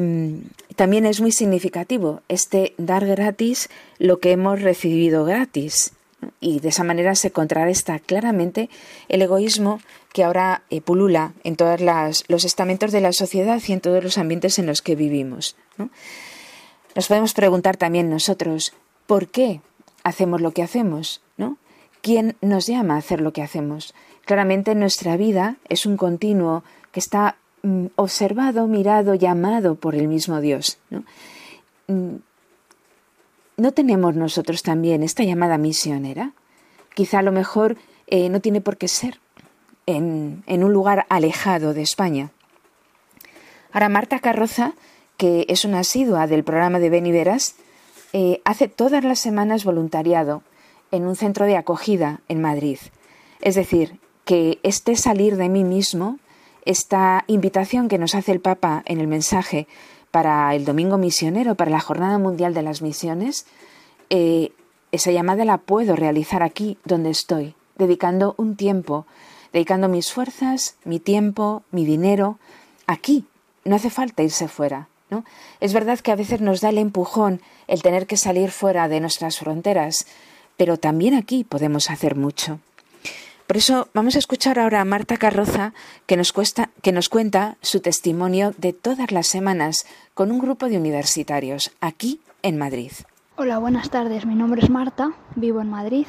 también 0.76 1.06
es 1.06 1.20
muy 1.20 1.32
significativo 1.32 2.22
este 2.28 2.74
dar 2.78 3.04
gratis 3.04 3.68
lo 3.98 4.20
que 4.20 4.30
hemos 4.30 4.62
recibido 4.62 5.24
gratis. 5.24 5.92
Y 6.40 6.60
de 6.60 6.68
esa 6.70 6.84
manera 6.84 7.14
se 7.14 7.30
contrarresta 7.30 7.98
claramente 7.98 8.68
el 9.08 9.22
egoísmo 9.22 9.80
que 10.12 10.24
ahora 10.24 10.62
eh, 10.70 10.80
pulula 10.80 11.32
en 11.44 11.56
todos 11.56 11.80
los 12.28 12.44
estamentos 12.44 12.92
de 12.92 13.00
la 13.00 13.12
sociedad 13.12 13.60
y 13.66 13.72
en 13.72 13.80
todos 13.80 14.02
los 14.02 14.18
ambientes 14.18 14.58
en 14.58 14.66
los 14.66 14.82
que 14.82 14.96
vivimos. 14.96 15.56
¿no? 15.76 15.90
Nos 16.94 17.06
podemos 17.06 17.34
preguntar 17.34 17.76
también 17.76 18.10
nosotros, 18.10 18.72
¿por 19.06 19.28
qué 19.28 19.60
hacemos 20.02 20.40
lo 20.40 20.52
que 20.52 20.62
hacemos? 20.62 21.20
¿no? 21.36 21.56
¿Quién 22.02 22.36
nos 22.40 22.66
llama 22.66 22.94
a 22.94 22.98
hacer 22.98 23.20
lo 23.20 23.32
que 23.32 23.42
hacemos? 23.42 23.94
Claramente 24.24 24.74
nuestra 24.74 25.16
vida 25.16 25.56
es 25.68 25.86
un 25.86 25.96
continuo 25.96 26.64
que 26.92 27.00
está 27.00 27.36
mm, 27.62 27.86
observado, 27.96 28.66
mirado, 28.66 29.14
llamado 29.14 29.76
por 29.76 29.94
el 29.94 30.08
mismo 30.08 30.40
Dios. 30.40 30.78
¿no? 30.90 31.04
¿No 33.58 33.72
tenemos 33.72 34.14
nosotros 34.14 34.62
también 34.62 35.02
esta 35.02 35.24
llamada 35.24 35.58
misionera? 35.58 36.30
Quizá 36.94 37.18
a 37.18 37.22
lo 37.22 37.32
mejor 37.32 37.76
eh, 38.06 38.28
no 38.28 38.40
tiene 38.40 38.60
por 38.60 38.76
qué 38.76 38.86
ser 38.86 39.18
en, 39.86 40.44
un 40.46 40.72
lugar 40.72 41.06
alejado 41.08 41.74
de 41.74 41.82
España. 41.82 42.30
Ahora, 43.72 43.88
Marta 43.88 44.20
Carroza, 44.20 44.74
que 45.16 45.44
es 45.48 45.64
una 45.64 45.80
asidua 45.80 46.28
del 46.28 46.44
programa 46.44 46.78
de 46.78 46.88
Beni 46.88 47.10
Veras, 47.10 47.56
eh, 48.12 48.40
hace 48.44 48.68
todas 48.68 49.02
las 49.02 49.18
semanas 49.18 49.64
voluntariado 49.64 50.44
en 50.92 51.04
un 51.04 51.16
centro 51.16 51.44
de 51.44 51.56
acogida 51.56 52.20
en 52.28 52.40
Madrid. 52.40 52.78
Es 53.40 53.56
decir, 53.56 53.98
que 54.24 54.60
este 54.62 54.94
salir 54.94 55.36
de 55.36 55.48
mí 55.48 55.64
mismo, 55.64 56.20
esta 56.64 57.24
invitación 57.26 57.88
que 57.88 57.98
nos 57.98 58.14
hace 58.14 58.30
el 58.30 58.40
Papa 58.40 58.84
en 58.86 59.00
el 59.00 59.08
mensaje 59.08 59.66
para 60.18 60.52
el 60.56 60.64
Domingo 60.64 60.98
Misionero, 60.98 61.54
para 61.54 61.70
la 61.70 61.78
Jornada 61.78 62.18
Mundial 62.18 62.52
de 62.52 62.62
las 62.62 62.82
Misiones, 62.82 63.46
eh, 64.10 64.50
esa 64.90 65.12
llamada 65.12 65.44
la 65.44 65.58
puedo 65.58 65.94
realizar 65.94 66.42
aquí 66.42 66.76
donde 66.84 67.10
estoy, 67.10 67.54
dedicando 67.76 68.34
un 68.36 68.56
tiempo, 68.56 69.06
dedicando 69.52 69.86
mis 69.86 70.10
fuerzas, 70.12 70.74
mi 70.84 70.98
tiempo, 70.98 71.62
mi 71.70 71.84
dinero, 71.84 72.40
aquí. 72.88 73.26
No 73.64 73.76
hace 73.76 73.90
falta 73.90 74.24
irse 74.24 74.48
fuera. 74.48 74.88
¿no? 75.08 75.22
Es 75.60 75.72
verdad 75.72 76.00
que 76.00 76.10
a 76.10 76.16
veces 76.16 76.40
nos 76.40 76.62
da 76.62 76.70
el 76.70 76.78
empujón 76.78 77.40
el 77.68 77.82
tener 77.82 78.08
que 78.08 78.16
salir 78.16 78.50
fuera 78.50 78.88
de 78.88 78.98
nuestras 78.98 79.38
fronteras, 79.38 80.04
pero 80.56 80.78
también 80.78 81.14
aquí 81.14 81.44
podemos 81.44 81.90
hacer 81.90 82.16
mucho. 82.16 82.58
Por 83.48 83.56
eso 83.56 83.88
vamos 83.94 84.14
a 84.14 84.18
escuchar 84.18 84.58
ahora 84.58 84.82
a 84.82 84.84
Marta 84.84 85.16
Carroza, 85.16 85.72
que 86.04 86.18
nos, 86.18 86.34
cuesta, 86.34 86.68
que 86.82 86.92
nos 86.92 87.08
cuenta 87.08 87.56
su 87.62 87.80
testimonio 87.80 88.52
de 88.58 88.74
todas 88.74 89.10
las 89.10 89.26
semanas 89.26 89.86
con 90.12 90.30
un 90.30 90.38
grupo 90.38 90.68
de 90.68 90.76
universitarios 90.76 91.70
aquí 91.80 92.20
en 92.42 92.58
Madrid. 92.58 92.92
Hola, 93.36 93.56
buenas 93.56 93.88
tardes. 93.88 94.26
Mi 94.26 94.34
nombre 94.34 94.60
es 94.60 94.68
Marta, 94.68 95.12
vivo 95.34 95.62
en 95.62 95.70
Madrid 95.70 96.04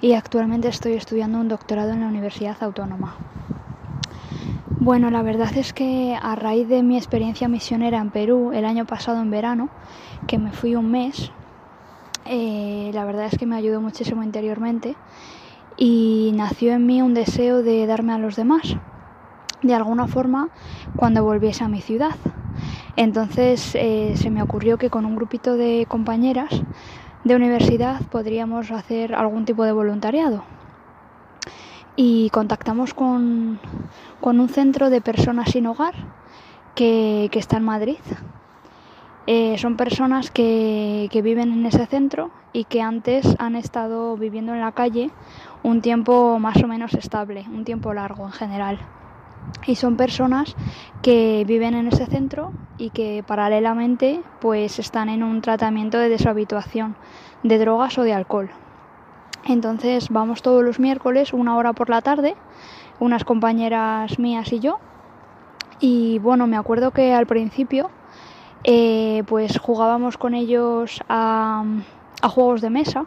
y 0.00 0.14
actualmente 0.14 0.68
estoy 0.68 0.94
estudiando 0.94 1.36
un 1.40 1.48
doctorado 1.48 1.92
en 1.92 2.00
la 2.00 2.06
Universidad 2.06 2.56
Autónoma. 2.62 3.16
Bueno, 4.80 5.10
la 5.10 5.20
verdad 5.20 5.54
es 5.54 5.74
que 5.74 6.16
a 6.18 6.34
raíz 6.36 6.68
de 6.68 6.82
mi 6.82 6.96
experiencia 6.96 7.48
misionera 7.48 7.98
en 7.98 8.10
Perú 8.10 8.52
el 8.54 8.64
año 8.64 8.86
pasado 8.86 9.20
en 9.20 9.30
verano, 9.30 9.68
que 10.26 10.38
me 10.38 10.52
fui 10.52 10.74
un 10.74 10.90
mes, 10.90 11.32
eh, 12.24 12.90
la 12.94 13.04
verdad 13.04 13.26
es 13.26 13.36
que 13.36 13.44
me 13.44 13.56
ayudó 13.56 13.82
muchísimo 13.82 14.22
interiormente 14.22 14.96
y 15.76 16.32
nació 16.34 16.72
en 16.72 16.86
mí 16.86 17.02
un 17.02 17.14
deseo 17.14 17.62
de 17.62 17.86
darme 17.86 18.12
a 18.12 18.18
los 18.18 18.36
demás, 18.36 18.76
de 19.62 19.74
alguna 19.74 20.06
forma, 20.06 20.48
cuando 20.96 21.24
volviese 21.24 21.64
a 21.64 21.68
mi 21.68 21.80
ciudad. 21.80 22.16
Entonces 22.96 23.74
eh, 23.74 24.14
se 24.16 24.30
me 24.30 24.42
ocurrió 24.42 24.76
que 24.76 24.90
con 24.90 25.06
un 25.06 25.16
grupito 25.16 25.56
de 25.56 25.86
compañeras 25.88 26.62
de 27.24 27.36
universidad 27.36 28.02
podríamos 28.10 28.70
hacer 28.70 29.14
algún 29.14 29.44
tipo 29.44 29.64
de 29.64 29.72
voluntariado. 29.72 30.44
Y 31.94 32.30
contactamos 32.30 32.94
con, 32.94 33.60
con 34.20 34.40
un 34.40 34.48
centro 34.48 34.90
de 34.90 35.00
personas 35.00 35.50
sin 35.50 35.66
hogar 35.66 35.94
que, 36.74 37.28
que 37.30 37.38
está 37.38 37.58
en 37.58 37.64
Madrid. 37.64 37.98
Eh, 39.26 39.56
son 39.58 39.76
personas 39.76 40.30
que, 40.30 41.08
que 41.12 41.22
viven 41.22 41.52
en 41.52 41.64
ese 41.64 41.86
centro 41.86 42.30
y 42.52 42.64
que 42.64 42.82
antes 42.82 43.36
han 43.38 43.54
estado 43.54 44.16
viviendo 44.16 44.52
en 44.52 44.60
la 44.60 44.72
calle 44.72 45.10
un 45.62 45.80
tiempo 45.80 46.38
más 46.38 46.62
o 46.62 46.66
menos 46.66 46.94
estable, 46.94 47.44
un 47.48 47.64
tiempo 47.64 47.94
largo 47.94 48.26
en 48.26 48.32
general. 48.32 48.78
Y 49.66 49.76
son 49.76 49.96
personas 49.96 50.56
que 51.02 51.44
viven 51.46 51.74
en 51.74 51.88
ese 51.88 52.06
centro 52.06 52.52
y 52.78 52.90
que 52.90 53.24
paralelamente 53.26 54.22
pues 54.40 54.78
están 54.78 55.08
en 55.08 55.22
un 55.22 55.40
tratamiento 55.40 55.98
de 55.98 56.08
deshabituación 56.08 56.96
de 57.42 57.58
drogas 57.58 57.98
o 57.98 58.02
de 58.02 58.12
alcohol. 58.12 58.50
Entonces 59.44 60.08
vamos 60.10 60.42
todos 60.42 60.62
los 60.62 60.78
miércoles, 60.78 61.32
una 61.32 61.56
hora 61.56 61.72
por 61.72 61.90
la 61.90 62.00
tarde, 62.00 62.36
unas 63.00 63.24
compañeras 63.24 64.18
mías 64.18 64.52
y 64.52 64.60
yo. 64.60 64.78
Y 65.80 66.20
bueno, 66.20 66.46
me 66.46 66.56
acuerdo 66.56 66.92
que 66.92 67.12
al 67.12 67.26
principio 67.26 67.90
eh, 68.62 69.24
pues 69.26 69.58
jugábamos 69.58 70.16
con 70.16 70.34
ellos 70.34 71.00
a, 71.08 71.64
a 72.20 72.28
juegos 72.28 72.60
de 72.60 72.70
mesa 72.70 73.06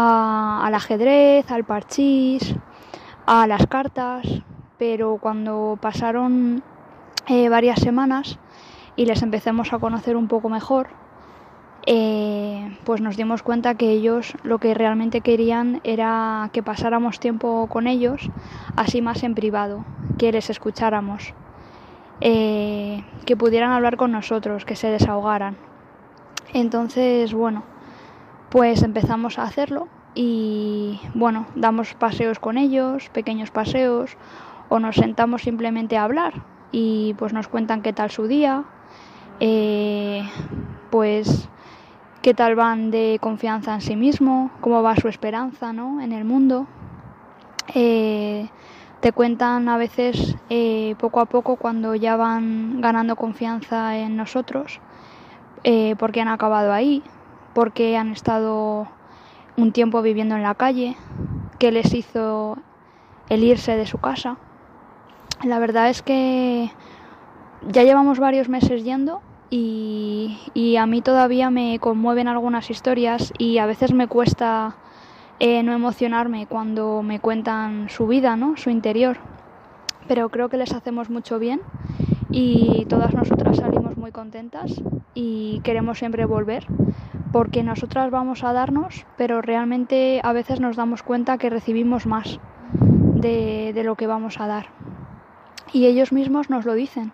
al 0.00 0.74
ajedrez, 0.74 1.50
al 1.50 1.64
parchís, 1.64 2.54
a 3.26 3.48
las 3.48 3.66
cartas, 3.66 4.24
pero 4.78 5.18
cuando 5.20 5.76
pasaron 5.80 6.62
eh, 7.26 7.48
varias 7.48 7.80
semanas 7.80 8.38
y 8.94 9.06
les 9.06 9.22
empezamos 9.22 9.72
a 9.72 9.80
conocer 9.80 10.16
un 10.16 10.28
poco 10.28 10.48
mejor, 10.48 10.86
eh, 11.84 12.78
pues 12.84 13.00
nos 13.00 13.16
dimos 13.16 13.42
cuenta 13.42 13.74
que 13.74 13.90
ellos 13.90 14.34
lo 14.44 14.58
que 14.58 14.72
realmente 14.72 15.20
querían 15.20 15.80
era 15.82 16.48
que 16.52 16.62
pasáramos 16.62 17.18
tiempo 17.18 17.66
con 17.68 17.88
ellos, 17.88 18.30
así 18.76 19.02
más 19.02 19.24
en 19.24 19.34
privado, 19.34 19.84
que 20.16 20.30
les 20.30 20.48
escucháramos, 20.48 21.34
eh, 22.20 23.02
que 23.26 23.36
pudieran 23.36 23.72
hablar 23.72 23.96
con 23.96 24.12
nosotros, 24.12 24.64
que 24.64 24.76
se 24.76 24.90
desahogaran. 24.90 25.56
Entonces, 26.52 27.34
bueno, 27.34 27.64
pues 28.50 28.82
empezamos 28.82 29.38
a 29.38 29.44
hacerlo 29.44 29.88
y 30.14 31.00
bueno, 31.14 31.46
damos 31.54 31.94
paseos 31.94 32.38
con 32.38 32.58
ellos, 32.58 33.08
pequeños 33.10 33.50
paseos, 33.50 34.16
o 34.68 34.78
nos 34.78 34.96
sentamos 34.96 35.42
simplemente 35.42 35.96
a 35.96 36.04
hablar 36.04 36.34
y 36.72 37.14
pues 37.18 37.32
nos 37.32 37.48
cuentan 37.48 37.82
qué 37.82 37.92
tal 37.92 38.10
su 38.10 38.26
día, 38.26 38.64
eh, 39.40 40.28
pues 40.90 41.48
qué 42.22 42.34
tal 42.34 42.54
van 42.54 42.90
de 42.90 43.18
confianza 43.20 43.74
en 43.74 43.80
sí 43.80 43.96
mismo, 43.96 44.50
cómo 44.60 44.82
va 44.82 44.96
su 44.96 45.08
esperanza 45.08 45.72
¿no? 45.72 46.00
en 46.00 46.12
el 46.12 46.24
mundo. 46.24 46.66
Eh, 47.74 48.48
te 49.00 49.12
cuentan 49.12 49.68
a 49.68 49.76
veces 49.76 50.36
eh, 50.50 50.96
poco 50.98 51.20
a 51.20 51.26
poco 51.26 51.56
cuando 51.56 51.94
ya 51.94 52.16
van 52.16 52.80
ganando 52.80 53.14
confianza 53.14 53.96
en 53.96 54.16
nosotros, 54.16 54.80
porque 55.98 56.22
han 56.22 56.28
acabado 56.28 56.72
ahí, 56.72 57.02
porque 57.58 57.96
han 57.96 58.12
estado 58.12 58.86
un 59.56 59.72
tiempo 59.72 60.00
viviendo 60.00 60.36
en 60.36 60.44
la 60.44 60.54
calle, 60.54 60.96
que 61.58 61.72
les 61.72 61.92
hizo 61.92 62.56
el 63.30 63.42
irse 63.42 63.76
de 63.76 63.84
su 63.84 63.98
casa. 63.98 64.36
La 65.42 65.58
verdad 65.58 65.88
es 65.90 66.00
que 66.00 66.70
ya 67.66 67.82
llevamos 67.82 68.20
varios 68.20 68.48
meses 68.48 68.84
yendo 68.84 69.22
y, 69.50 70.76
a 70.78 70.86
mí 70.86 71.02
todavía 71.02 71.50
me 71.50 71.80
conmueven 71.80 72.28
algunas 72.28 72.70
historias 72.70 73.32
y 73.38 73.58
a 73.58 73.66
veces 73.66 73.92
me 73.92 74.06
cuesta 74.06 74.76
eh, 75.40 75.64
no 75.64 75.72
emocionarme 75.72 76.46
cuando 76.46 77.02
me 77.02 77.18
cuentan 77.18 77.88
su 77.88 78.06
vida, 78.06 78.36
¿no? 78.36 78.56
su 78.56 78.70
interior. 78.70 79.16
Pero 80.06 80.28
creo 80.28 80.48
que 80.48 80.58
les 80.58 80.72
hacemos 80.72 81.10
mucho 81.10 81.40
bien 81.40 81.60
y 82.30 82.86
todas 82.88 83.14
nosotras 83.14 83.56
salimos 83.56 83.96
muy 83.96 84.12
contentas 84.12 84.80
y 85.12 85.60
queremos 85.64 85.98
siempre 85.98 86.24
volver 86.24 86.64
porque 87.32 87.62
nosotras 87.62 88.10
vamos 88.10 88.44
a 88.44 88.52
darnos, 88.52 89.06
pero 89.16 89.42
realmente 89.42 90.20
a 90.22 90.32
veces 90.32 90.60
nos 90.60 90.76
damos 90.76 91.02
cuenta 91.02 91.38
que 91.38 91.50
recibimos 91.50 92.06
más 92.06 92.40
de, 93.14 93.72
lo 93.84 93.96
que 93.96 94.06
vamos 94.06 94.40
a 94.40 94.46
dar. 94.46 94.66
Y 95.72 95.86
ellos 95.86 96.12
mismos 96.12 96.50
nos 96.50 96.64
lo 96.64 96.74
dicen. 96.74 97.12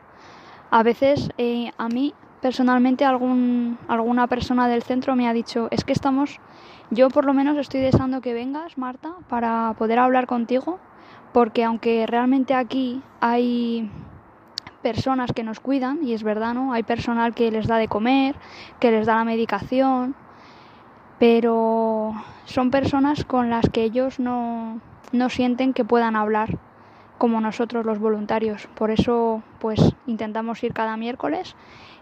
A 0.71 0.83
veces 0.83 1.31
eh, 1.39 1.73
a 1.79 1.89
mí 1.89 2.15
personalmente 2.41 3.05
algún, 3.05 3.79
alguna 3.89 4.27
persona 4.27 4.69
del 4.69 4.83
centro 4.83 5.17
me 5.17 5.29
ha 5.29 5.33
dicho, 5.33 5.69
es 5.71 5.83
que 5.83 5.95
estamos, 5.95 6.41
yo 6.91 7.09
por 7.09 7.25
lo 7.25 7.33
menos 7.33 7.57
estoy 7.57 7.81
deseando 7.81 8.21
que 8.21 8.35
vengas, 8.35 8.77
Marta, 8.77 9.15
para 9.31 9.75
poder 9.79 9.99
hablar 9.99 10.27
contigo, 10.27 10.79
porque 11.33 11.65
aunque 11.65 12.07
realmente 12.07 12.55
aquí 12.55 13.03
hay 13.21 13.91
personas 14.85 15.33
que 15.33 15.43
nos 15.43 15.61
cuidan, 15.61 16.05
y 16.05 16.13
es 16.13 16.23
verdad, 16.23 16.53
¿no? 16.53 16.75
Hay 16.75 16.83
personal 16.83 17.35
que 17.35 17.51
les 17.51 17.67
da 17.67 17.79
de 17.79 17.89
comer, 17.89 18.37
que 18.81 18.91
les 18.91 19.07
da 19.07 19.17
la 19.17 19.25
medicación, 19.25 20.15
pero 21.19 22.13
son 22.45 22.71
personas 22.71 23.25
con 23.25 23.49
las 23.49 23.71
que 23.71 23.83
ellos 23.83 24.21
no, 24.21 24.81
no 25.11 25.31
sienten 25.31 25.73
que 25.73 25.87
puedan 25.87 26.17
hablar 26.17 26.59
como 27.17 27.41
nosotros 27.41 27.87
los 27.87 27.99
voluntarios. 27.99 28.69
Por 28.75 28.91
eso, 28.91 29.43
pues 29.59 29.81
intentamos 30.07 30.63
ir 30.63 30.75
cada 30.75 30.99
miércoles 30.99 31.57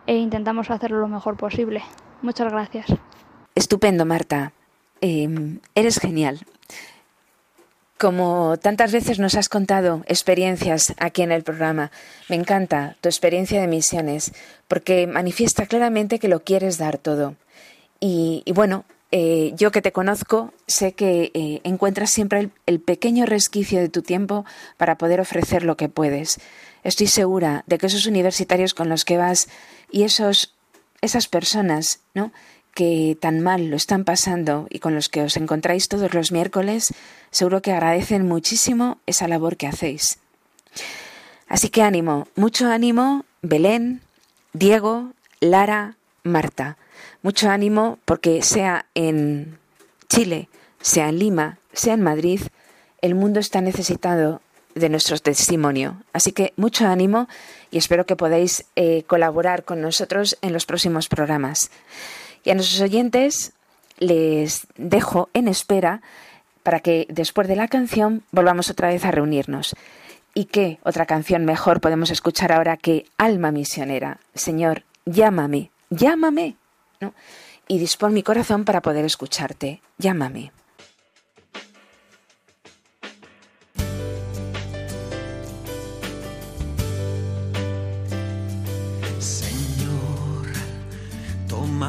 e 0.09 0.17
intentamos 0.17 0.69
hacerlo 0.73 0.99
lo 0.99 1.09
mejor 1.09 1.37
posible. 1.37 1.83
Muchas 2.21 2.51
gracias. 2.51 2.87
Estupendo, 3.55 4.05
Marta. 4.05 4.53
Em, 5.01 5.61
eres 5.77 6.01
genial. 6.01 6.41
Como 8.03 8.57
tantas 8.57 8.91
veces 8.91 9.21
nos 9.21 9.37
has 9.37 9.49
contado 9.49 10.03
experiencias 10.09 10.93
aquí 10.99 11.23
en 11.23 11.31
el 11.31 11.45
programa, 11.45 11.93
me 12.29 12.35
encanta 12.35 12.97
tu 13.01 13.09
experiencia 13.09 13.61
de 13.61 13.69
misiones 13.69 14.33
porque 14.67 15.07
manifiesta 15.07 15.67
claramente 15.67 16.19
que 16.19 16.27
lo 16.27 16.43
quieres 16.43 16.79
dar 16.79 16.99
todo. 16.99 17.37
Y, 18.01 18.43
bueno, 18.57 18.85
eh, 19.13 19.53
yo 19.55 19.71
que 19.71 19.83
te 19.83 19.93
conozco, 19.93 20.53
sé 20.67 20.95
que 20.95 21.31
eh, 21.33 21.61
encuentras 21.63 22.11
siempre 22.11 22.41
el, 22.41 22.51
el, 22.67 22.81
pequeño 22.81 23.25
resquicio 23.25 23.79
de 23.79 23.89
tu 23.89 24.03
tiempo 24.03 24.45
para 24.79 24.99
poder 24.99 25.21
ofrecer 25.21 25.63
lo 25.63 25.77
que 25.77 25.89
puedes. 25.89 26.41
Estoy 26.83 27.07
segura 27.07 27.63
de 27.69 27.79
que 27.79 27.87
esos 27.87 28.07
universitarios 28.07 28.75
con 28.75 28.89
los 28.89 29.05
que 29.05 29.17
vas 29.17 29.49
y 29.93 30.03
esos, 30.03 30.57
esas 31.03 31.29
personas, 31.29 32.01
¿no? 32.15 32.33
Que 32.75 33.17
tan 33.21 33.41
mal 33.41 33.69
lo 33.69 33.77
están 33.77 34.05
pasando 34.05 34.67
y 34.71 34.79
con 34.79 34.95
los 34.95 35.09
que 35.09 35.23
os 35.23 35.37
encontráis 35.37 35.89
todos 35.89 36.15
los 36.15 36.33
miércoles, 36.33 36.95
seguro 37.31 37.63
que 37.63 37.73
agradecen 37.73 38.27
muchísimo 38.27 38.99
esa 39.07 39.29
labor 39.29 39.57
que 39.57 39.67
hacéis. 39.67 40.19
Así 41.49 41.69
que 41.69 41.83
ánimo, 41.83 42.29
mucho 42.35 42.69
ánimo, 42.69 43.25
Belén, 43.43 44.01
Diego, 44.53 45.13
Lara, 45.41 45.97
Marta. 46.23 46.77
Mucho 47.23 47.51
ánimo 47.51 47.99
porque 48.05 48.43
sea 48.43 48.87
en 48.95 49.59
Chile, 50.09 50.49
sea 50.81 51.09
en 51.09 51.19
Lima, 51.19 51.59
sea 51.73 51.95
en 51.95 52.03
Madrid, 52.03 52.41
el 53.03 53.15
mundo 53.15 53.41
está 53.41 53.61
necesitado 53.61 54.41
de 54.75 54.89
nuestro 54.89 55.19
testimonio. 55.19 56.03
Así 56.13 56.33
que 56.33 56.53
mucho 56.57 56.87
ánimo 56.87 57.29
y 57.71 57.79
espero 57.79 58.07
que 58.07 58.17
podáis 58.17 58.65
eh, 58.77 59.03
colaborar 59.07 59.65
con 59.65 59.81
nosotros 59.81 60.39
en 60.41 60.53
los 60.53 60.67
próximos 60.67 61.09
programas. 61.09 61.71
Y 62.45 62.51
a 62.51 62.55
nuestros 62.55 62.81
oyentes 62.81 63.53
les 63.99 64.67
dejo 64.77 65.29
en 65.33 65.49
espera 65.49 66.03
para 66.63 66.81
que 66.81 67.07
después 67.09 67.49
de 67.49 67.57
la 67.57 67.69
canción 67.69 68.23
volvamos 68.31 68.71
otra 68.71 68.89
vez 68.89 69.05
a 69.05 69.11
reunirnos. 69.11 69.75
¿Y 70.35 70.47
qué 70.47 70.79
otra 70.83 71.07
canción 71.07 71.45
mejor 71.45 71.81
podemos 71.81 72.11
escuchar 72.11 72.53
ahora 72.53 72.77
que 72.77 73.07
Alma 73.19 73.53
Misionera? 73.53 74.19
Señor, 74.35 74.85
llámame, 75.05 75.71
llámame. 75.91 76.57
¿no? 77.01 77.13
Y 77.69 77.79
dispón 77.79 78.15
mi 78.15 78.23
corazón 78.23 78.65
para 78.65 78.81
poder 78.81 79.05
escucharte. 79.05 79.83
Llámame. 79.99 80.53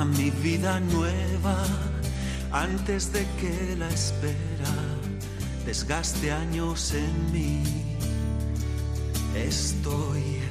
Mi 0.01 0.31
vida 0.31 0.79
nueva 0.79 1.63
antes 2.51 3.13
de 3.13 3.27
que 3.39 3.75
la 3.77 3.87
espera 3.89 4.73
desgaste 5.65 6.31
años 6.31 6.93
en 6.93 7.31
mí. 7.31 7.63
Estoy 9.35 10.41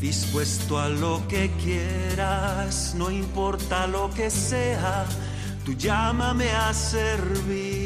dispuesto 0.00 0.78
a 0.78 0.88
lo 0.88 1.26
que 1.26 1.50
quieras, 1.62 2.94
no 2.96 3.10
importa 3.10 3.88
lo 3.88 4.08
que 4.10 4.30
sea, 4.30 5.04
tú 5.64 5.74
llámame 5.74 6.50
a 6.52 6.72
servir. 6.72 7.76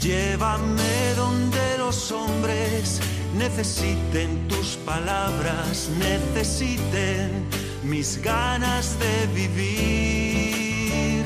Llévame 0.00 1.14
donde 1.16 1.78
los 1.78 2.10
hombres 2.10 2.98
necesiten 3.36 4.48
tus 4.48 4.78
palabras, 4.86 5.90
necesiten 5.98 7.59
mis 7.84 8.20
ganas 8.22 8.98
de 8.98 9.26
vivir, 9.34 11.24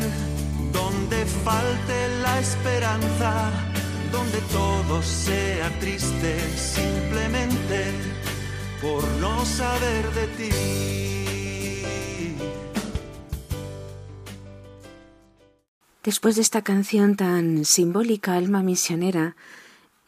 donde 0.72 1.24
falte 1.26 2.08
la 2.22 2.40
esperanza, 2.40 3.50
donde 4.12 4.38
todo 4.52 5.02
sea 5.02 5.70
triste 5.80 6.38
simplemente 6.56 7.92
por 8.80 9.04
no 9.20 9.44
saber 9.44 10.10
de 10.12 10.26
ti. 10.38 10.50
Después 16.04 16.36
de 16.36 16.42
esta 16.42 16.62
canción 16.62 17.16
tan 17.16 17.64
simbólica, 17.64 18.34
alma 18.34 18.62
misionera, 18.62 19.36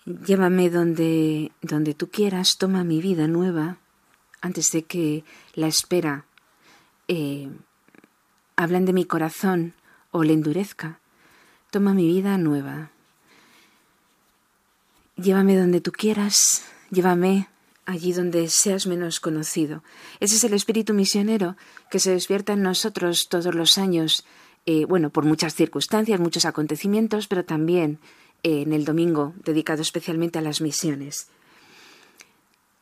llévame 0.04 0.68
donde, 0.68 1.52
donde 1.62 1.94
tú 1.94 2.10
quieras, 2.10 2.58
toma 2.58 2.84
mi 2.84 3.00
vida 3.00 3.26
nueva, 3.28 3.78
antes 4.42 4.70
de 4.72 4.82
que 4.82 5.24
la 5.54 5.68
espera 5.68 6.26
eh, 7.08 7.48
hablan 8.56 8.84
de 8.84 8.92
mi 8.92 9.04
corazón 9.04 9.74
o 10.10 10.24
le 10.24 10.32
endurezca. 10.32 11.00
Toma 11.70 11.94
mi 11.94 12.06
vida 12.06 12.38
nueva. 12.38 12.90
Llévame 15.16 15.56
donde 15.56 15.80
tú 15.80 15.92
quieras, 15.92 16.64
llévame 16.90 17.48
allí 17.86 18.12
donde 18.12 18.48
seas 18.48 18.86
menos 18.86 19.20
conocido. 19.20 19.82
Ese 20.20 20.36
es 20.36 20.44
el 20.44 20.52
espíritu 20.52 20.92
misionero 20.92 21.56
que 21.90 22.00
se 22.00 22.10
despierta 22.10 22.52
en 22.52 22.62
nosotros 22.62 23.28
todos 23.30 23.54
los 23.54 23.78
años, 23.78 24.26
eh, 24.66 24.84
bueno, 24.84 25.10
por 25.10 25.24
muchas 25.24 25.54
circunstancias, 25.54 26.20
muchos 26.20 26.44
acontecimientos, 26.44 27.28
pero 27.28 27.44
también 27.44 27.98
eh, 28.42 28.62
en 28.62 28.72
el 28.72 28.84
domingo 28.84 29.34
dedicado 29.44 29.82
especialmente 29.82 30.38
a 30.38 30.42
las 30.42 30.60
misiones. 30.60 31.28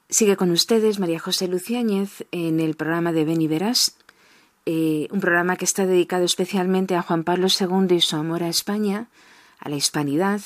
Sigue 0.09 0.37
con 0.37 0.51
ustedes 0.51 0.99
María 0.99 1.19
José 1.19 1.49
Luciáñez 1.49 2.27
en 2.31 2.61
el 2.61 2.75
programa 2.75 3.13
de 3.13 3.25
Ven 3.25 3.43
y 3.43 3.49
Verás 3.49 3.97
eh, 4.67 5.09
un 5.11 5.21
programa 5.21 5.57
que 5.57 5.67
está 5.67 5.85
dedicado 5.87 6.25
especialmente 6.25 6.97
a 6.97 7.03
Juan 7.03 7.25
Pablo 7.25 7.49
II 7.49 7.95
y 7.95 8.01
su 8.01 8.17
amor 8.17 8.43
a 8.43 8.49
España, 8.49 9.09
a 9.59 9.69
la 9.69 9.77
hispanidad, 9.77 10.41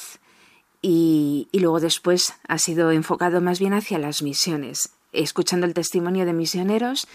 y, 0.83 1.48
luego 1.52 1.78
después 1.78 2.35
ha 2.46 2.59
sido 2.59 2.90
enfocado 2.90 3.40
más 3.40 3.61
bien 3.61 3.74
hacia 3.74 3.98
las 3.98 4.22
misiones, 4.22 4.90
escuchando 5.12 5.66
el 5.66 5.74
testimonio 5.74 6.26
de 6.26 6.33
misioneros 6.33 7.07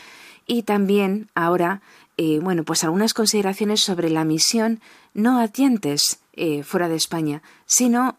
y 0.48 0.64
también 0.64 1.30
ahora, 1.36 1.82
eh, 2.18 2.40
bueno, 2.42 2.64
pues 2.64 2.84
algunas 2.84 3.14
consideraciones 3.14 3.82
sobre 3.82 4.10
la 4.10 4.24
misión 4.24 4.82
no 5.14 5.40
a 5.40 5.48
dientes 5.48 6.20
eh, 6.34 6.64
fuera 6.64 6.88
de 6.88 6.96
España, 6.96 7.42
sino 7.66 8.18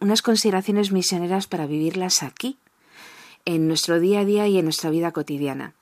unas 0.00 0.22
consideraciones 0.22 0.90
misioneras 0.90 1.46
para 1.46 1.66
vivirlas 1.66 2.22
aquí, 2.22 2.56
en 3.44 3.68
nuestro 3.68 4.00
día 4.00 4.20
a 4.20 4.24
día 4.24 4.48
y 4.48 4.56
en 4.56 4.64
nuestra 4.64 4.88
vida 4.88 5.12
cotidiana. 5.12 5.74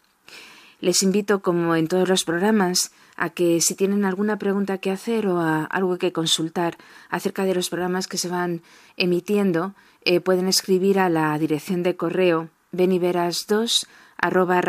Les 0.81 1.03
invito, 1.03 1.41
como 1.43 1.75
en 1.75 1.89
todos 1.89 2.09
los 2.09 2.25
programas, 2.25 2.93
a 3.17 3.31
que 3.31 3.61
si 3.61 3.75
tienen 3.75 4.05
alguna 4.05 4.39
pregunta 4.39 4.79
que 4.79 4.93
hacer 4.93 5.27
o 5.27 5.41
algo 5.41 5.99
que 5.99 6.13
consultar 6.13 6.79
acerca 7.11 7.45
de 7.45 7.55
los 7.55 7.69
programas 7.69 8.07
que 8.07 8.17
se 8.17 8.29
van 8.29 8.63
emitiendo, 8.97 9.75
eh, 10.05 10.21
pueden 10.21 10.47
escribir 10.47 11.01
a 11.01 11.09
la 11.09 11.37
dirección 11.37 11.83
de 11.83 11.97
correo 11.97 12.51
beniveras2 12.73 13.87
arroba 14.17 14.61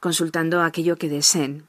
consultando 0.00 0.62
aquello 0.62 0.96
que 0.96 1.08
deseen. 1.08 1.68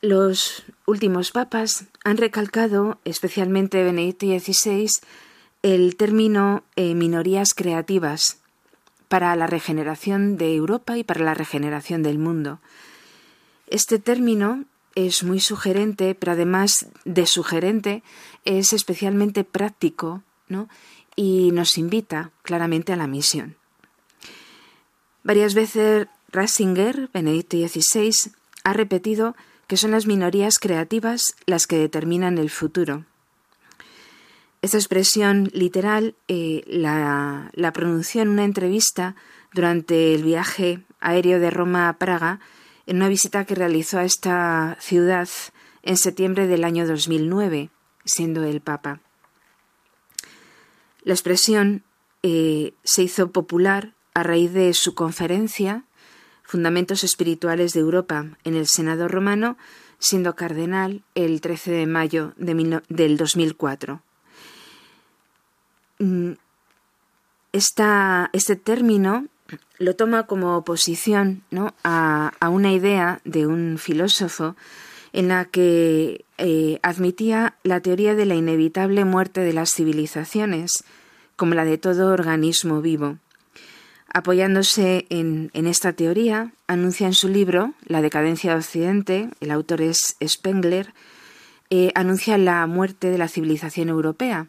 Los 0.00 0.62
últimos 0.86 1.32
papas 1.32 1.86
han 2.04 2.18
recalcado, 2.18 3.00
especialmente 3.04 3.82
Benedicto 3.82 4.26
XVI, 4.26 4.88
el 5.62 5.96
término 5.96 6.62
eh, 6.76 6.94
minorías 6.94 7.52
creativas 7.54 8.38
para 9.08 9.34
la 9.36 9.46
regeneración 9.46 10.36
de 10.36 10.54
Europa 10.54 10.96
y 10.96 11.04
para 11.04 11.24
la 11.24 11.34
regeneración 11.34 12.02
del 12.02 12.18
mundo. 12.18 12.60
Este 13.68 13.98
término 13.98 14.64
es 14.94 15.22
muy 15.22 15.40
sugerente, 15.40 16.14
pero 16.14 16.32
además 16.32 16.88
de 17.04 17.26
sugerente, 17.26 18.02
es 18.44 18.72
especialmente 18.72 19.44
práctico, 19.44 20.22
¿no? 20.48 20.68
Y 21.14 21.50
nos 21.52 21.78
invita 21.78 22.30
claramente 22.42 22.92
a 22.92 22.96
la 22.96 23.06
misión. 23.06 23.56
Varias 25.22 25.54
veces 25.54 26.06
Ratzinger, 26.30 27.10
Benedicto 27.12 27.56
XVI, 27.56 28.32
ha 28.64 28.72
repetido 28.72 29.36
que 29.66 29.76
son 29.76 29.90
las 29.90 30.06
minorías 30.06 30.58
creativas 30.58 31.34
las 31.46 31.66
que 31.66 31.78
determinan 31.78 32.38
el 32.38 32.50
futuro. 32.50 33.04
Esta 34.66 34.78
expresión 34.78 35.48
literal 35.52 36.16
eh, 36.26 36.64
la, 36.66 37.72
pronunció 37.72 38.22
en 38.22 38.30
una 38.30 38.42
entrevista 38.42 39.14
durante 39.54 40.12
el 40.12 40.24
viaje 40.24 40.80
aéreo 40.98 41.38
de 41.38 41.50
Roma 41.50 41.88
a 41.88 41.98
Praga 41.98 42.40
en 42.86 42.96
una 42.96 43.08
visita 43.08 43.44
que 43.44 43.54
realizó 43.54 44.00
a 44.00 44.04
esta 44.04 44.76
ciudad 44.80 45.28
en 45.82 45.96
septiembre 45.96 46.48
del 46.48 46.64
año 46.64 46.84
2009, 46.84 47.70
siendo 48.04 48.42
el 48.42 48.60
Papa. 48.60 48.98
La 51.04 51.14
expresión 51.14 51.84
eh, 52.24 52.74
se 52.82 53.04
hizo 53.04 53.30
popular 53.30 53.94
a 54.14 54.24
raíz 54.24 54.52
de 54.52 54.74
su 54.74 54.96
conferencia 54.96 55.84
Fundamentos 56.42 57.04
Espirituales 57.04 57.72
de 57.72 57.78
Europa 57.78 58.36
en 58.42 58.56
el 58.56 58.66
Senado 58.66 59.06
romano, 59.06 59.58
siendo 60.00 60.34
cardenal 60.34 61.04
el 61.14 61.40
13 61.40 61.70
de 61.70 61.86
mayo 61.86 62.34
de 62.36 62.82
del 62.88 63.16
2004. 63.16 64.02
Mm, 65.98 66.32
este 67.52 68.56
término 68.56 69.26
lo 69.78 69.96
toma 69.96 70.26
como 70.26 70.56
oposición 70.56 71.42
a, 71.84 72.32
una 72.50 72.72
idea 72.72 73.20
de 73.24 73.46
un 73.46 73.78
filósofo 73.78 74.56
en 75.12 75.28
la 75.28 75.46
que 75.46 76.24
eh, 76.38 76.78
admitía 76.82 77.54
la 77.62 77.80
teoría 77.80 78.14
de 78.14 78.26
la 78.26 78.34
inevitable 78.34 79.04
muerte 79.04 79.40
de 79.40 79.52
las 79.52 79.72
civilizaciones, 79.72 80.84
como 81.36 81.54
la 81.54 81.64
de 81.64 81.78
todo 81.78 82.12
organismo 82.12 82.82
vivo. 82.82 83.18
Apoyándose 84.12 85.06
en, 85.10 85.50
esta 85.54 85.92
teoría, 85.92 86.52
anuncia 86.66 87.06
en 87.06 87.14
su 87.14 87.28
libro 87.28 87.74
La 87.86 88.02
decadencia 88.02 88.52
de 88.52 88.58
Occidente, 88.58 89.30
el 89.40 89.50
autor 89.50 89.82
es 89.82 90.16
Spengler, 90.26 90.92
eh, 91.70 91.92
anuncia 91.94 92.38
la 92.38 92.66
muerte 92.66 93.10
de 93.10 93.18
la 93.18 93.28
civilización 93.28 93.88
europea. 93.88 94.48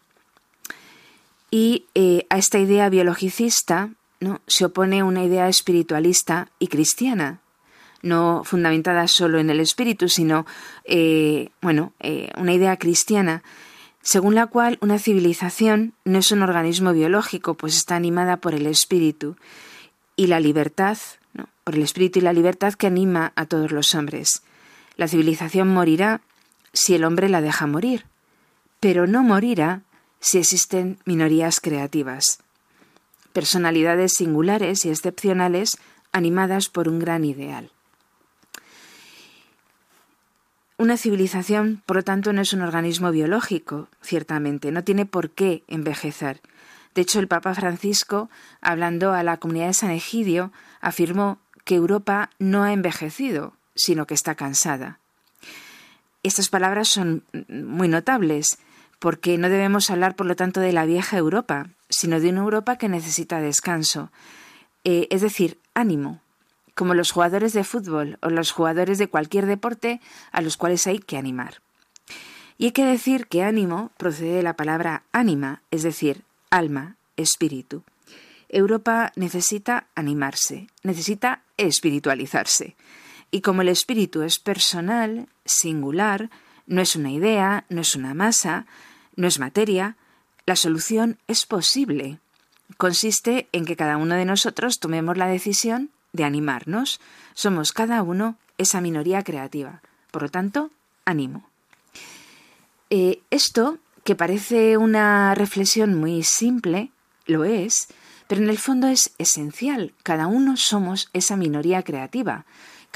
Y 1.49 1.85
eh, 1.95 2.25
a 2.29 2.37
esta 2.37 2.59
idea 2.59 2.89
biologicista 2.89 3.91
¿no? 4.19 4.41
se 4.47 4.65
opone 4.65 5.03
una 5.03 5.23
idea 5.23 5.47
espiritualista 5.47 6.49
y 6.59 6.67
cristiana, 6.67 7.41
no 8.01 8.43
fundamentada 8.43 9.07
solo 9.07 9.39
en 9.39 9.49
el 9.49 9.59
espíritu, 9.59 10.09
sino 10.09 10.45
eh, 10.83 11.49
bueno, 11.61 11.93
eh, 11.99 12.31
una 12.37 12.53
idea 12.53 12.77
cristiana, 12.77 13.43
según 14.01 14.35
la 14.35 14.47
cual 14.47 14.77
una 14.81 14.99
civilización 14.99 15.93
no 16.05 16.19
es 16.19 16.31
un 16.31 16.41
organismo 16.41 16.93
biológico, 16.93 17.55
pues 17.55 17.75
está 17.75 17.95
animada 17.95 18.37
por 18.37 18.53
el 18.53 18.65
espíritu 18.65 19.35
y 20.15 20.27
la 20.27 20.39
libertad, 20.39 20.97
por 21.63 21.75
el 21.75 21.81
espíritu 21.81 22.19
y 22.19 22.21
la 22.21 22.33
libertad 22.33 22.73
que 22.73 22.87
anima 22.87 23.33
a 23.35 23.45
todos 23.45 23.71
los 23.71 23.93
hombres. 23.93 24.43
La 24.95 25.07
civilización 25.07 25.67
morirá 25.67 26.21
si 26.73 26.95
el 26.95 27.03
hombre 27.03 27.29
la 27.29 27.41
deja 27.41 27.67
morir, 27.67 28.05
pero 28.79 29.07
no 29.07 29.23
morirá 29.23 29.81
si 30.19 30.37
existen 30.37 30.99
minorías 31.05 31.59
creativas 31.59 32.39
personalidades 33.37 34.13
singulares 34.17 34.83
y 34.83 34.89
excepcionales 34.89 35.77
animadas 36.11 36.69
por 36.69 36.89
un 36.89 36.97
gran 36.97 37.23
ideal. 37.23 37.69
Una 40.79 40.97
civilización, 40.97 41.83
por 41.85 41.97
lo 41.97 42.03
tanto, 42.03 42.33
no 42.33 42.41
es 42.41 42.53
un 42.53 42.63
organismo 42.63 43.11
biológico, 43.11 43.89
ciertamente, 44.01 44.71
no 44.71 44.83
tiene 44.83 45.05
por 45.05 45.29
qué 45.29 45.63
envejecer. 45.67 46.41
De 46.95 47.03
hecho, 47.03 47.19
el 47.19 47.27
Papa 47.27 47.53
Francisco, 47.53 48.31
hablando 48.59 49.13
a 49.13 49.21
la 49.21 49.37
comunidad 49.37 49.67
de 49.67 49.73
San 49.73 49.91
Egidio, 49.91 50.51
afirmó 50.81 51.37
que 51.63 51.75
Europa 51.75 52.31
no 52.39 52.63
ha 52.63 52.73
envejecido, 52.73 53.53
sino 53.75 54.07
que 54.07 54.15
está 54.15 54.33
cansada. 54.33 54.97
Estas 56.23 56.49
palabras 56.49 56.87
son 56.87 57.23
muy 57.49 57.87
notables, 57.87 58.57
porque 58.99 59.37
no 59.37 59.49
debemos 59.49 59.89
hablar, 59.89 60.15
por 60.15 60.25
lo 60.25 60.35
tanto, 60.35 60.59
de 60.59 60.73
la 60.73 60.85
vieja 60.85 61.17
Europa, 61.17 61.67
sino 61.89 62.19
de 62.19 62.29
una 62.29 62.41
Europa 62.41 62.77
que 62.77 62.89
necesita 62.89 63.39
descanso, 63.39 64.11
eh, 64.83 65.07
es 65.11 65.21
decir, 65.21 65.59
ánimo, 65.73 66.21
como 66.73 66.93
los 66.93 67.11
jugadores 67.11 67.53
de 67.53 67.63
fútbol 67.63 68.17
o 68.21 68.29
los 68.29 68.51
jugadores 68.51 68.97
de 68.97 69.07
cualquier 69.07 69.45
deporte 69.45 69.99
a 70.31 70.41
los 70.41 70.57
cuales 70.57 70.85
hay 70.87 70.99
que 70.99 71.17
animar. 71.17 71.61
Y 72.57 72.65
hay 72.65 72.71
que 72.71 72.85
decir 72.85 73.27
que 73.27 73.43
ánimo 73.43 73.91
procede 73.97 74.33
de 74.33 74.43
la 74.43 74.55
palabra 74.55 75.03
ánima, 75.11 75.61
es 75.69 75.83
decir, 75.83 76.23
alma, 76.49 76.95
espíritu. 77.15 77.83
Europa 78.49 79.11
necesita 79.15 79.87
animarse, 79.95 80.67
necesita 80.83 81.43
espiritualizarse. 81.57 82.75
Y 83.29 83.41
como 83.41 83.61
el 83.61 83.69
espíritu 83.69 84.21
es 84.21 84.39
personal, 84.39 85.27
singular, 85.45 86.29
no 86.67 86.81
es 86.81 86.95
una 86.95 87.11
idea, 87.11 87.65
no 87.69 87.81
es 87.81 87.95
una 87.95 88.13
masa, 88.13 88.65
no 89.15 89.27
es 89.27 89.39
materia, 89.39 89.95
la 90.45 90.55
solución 90.55 91.17
es 91.27 91.45
posible. 91.45 92.19
Consiste 92.77 93.47
en 93.51 93.65
que 93.65 93.75
cada 93.75 93.97
uno 93.97 94.15
de 94.15 94.25
nosotros 94.25 94.79
tomemos 94.79 95.17
la 95.17 95.27
decisión 95.27 95.89
de 96.13 96.25
animarnos. 96.25 96.99
Somos 97.33 97.71
cada 97.71 98.01
uno 98.03 98.37
esa 98.57 98.81
minoría 98.81 99.23
creativa. 99.23 99.81
Por 100.11 100.23
lo 100.23 100.29
tanto, 100.29 100.71
ánimo. 101.05 101.49
Eh, 102.89 103.21
esto, 103.29 103.79
que 104.03 104.15
parece 104.15 104.77
una 104.77 105.35
reflexión 105.35 105.95
muy 105.95 106.23
simple, 106.23 106.91
lo 107.25 107.43
es, 107.43 107.87
pero 108.27 108.41
en 108.41 108.49
el 108.49 108.57
fondo 108.57 108.87
es 108.87 109.13
esencial. 109.17 109.93
Cada 110.03 110.27
uno 110.27 110.57
somos 110.57 111.09
esa 111.13 111.35
minoría 111.35 111.83
creativa. 111.83 112.45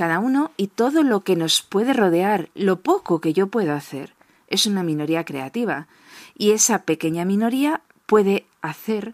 Cada 0.01 0.17
uno 0.17 0.49
y 0.57 0.65
todo 0.65 1.03
lo 1.03 1.19
que 1.19 1.35
nos 1.35 1.61
puede 1.61 1.93
rodear, 1.93 2.49
lo 2.55 2.79
poco 2.79 3.21
que 3.21 3.33
yo 3.33 3.49
puedo 3.49 3.71
hacer, 3.71 4.15
es 4.47 4.65
una 4.65 4.81
minoría 4.81 5.25
creativa 5.25 5.85
y 6.35 6.53
esa 6.53 6.85
pequeña 6.85 7.23
minoría 7.23 7.81
puede 8.07 8.47
hacer, 8.63 9.13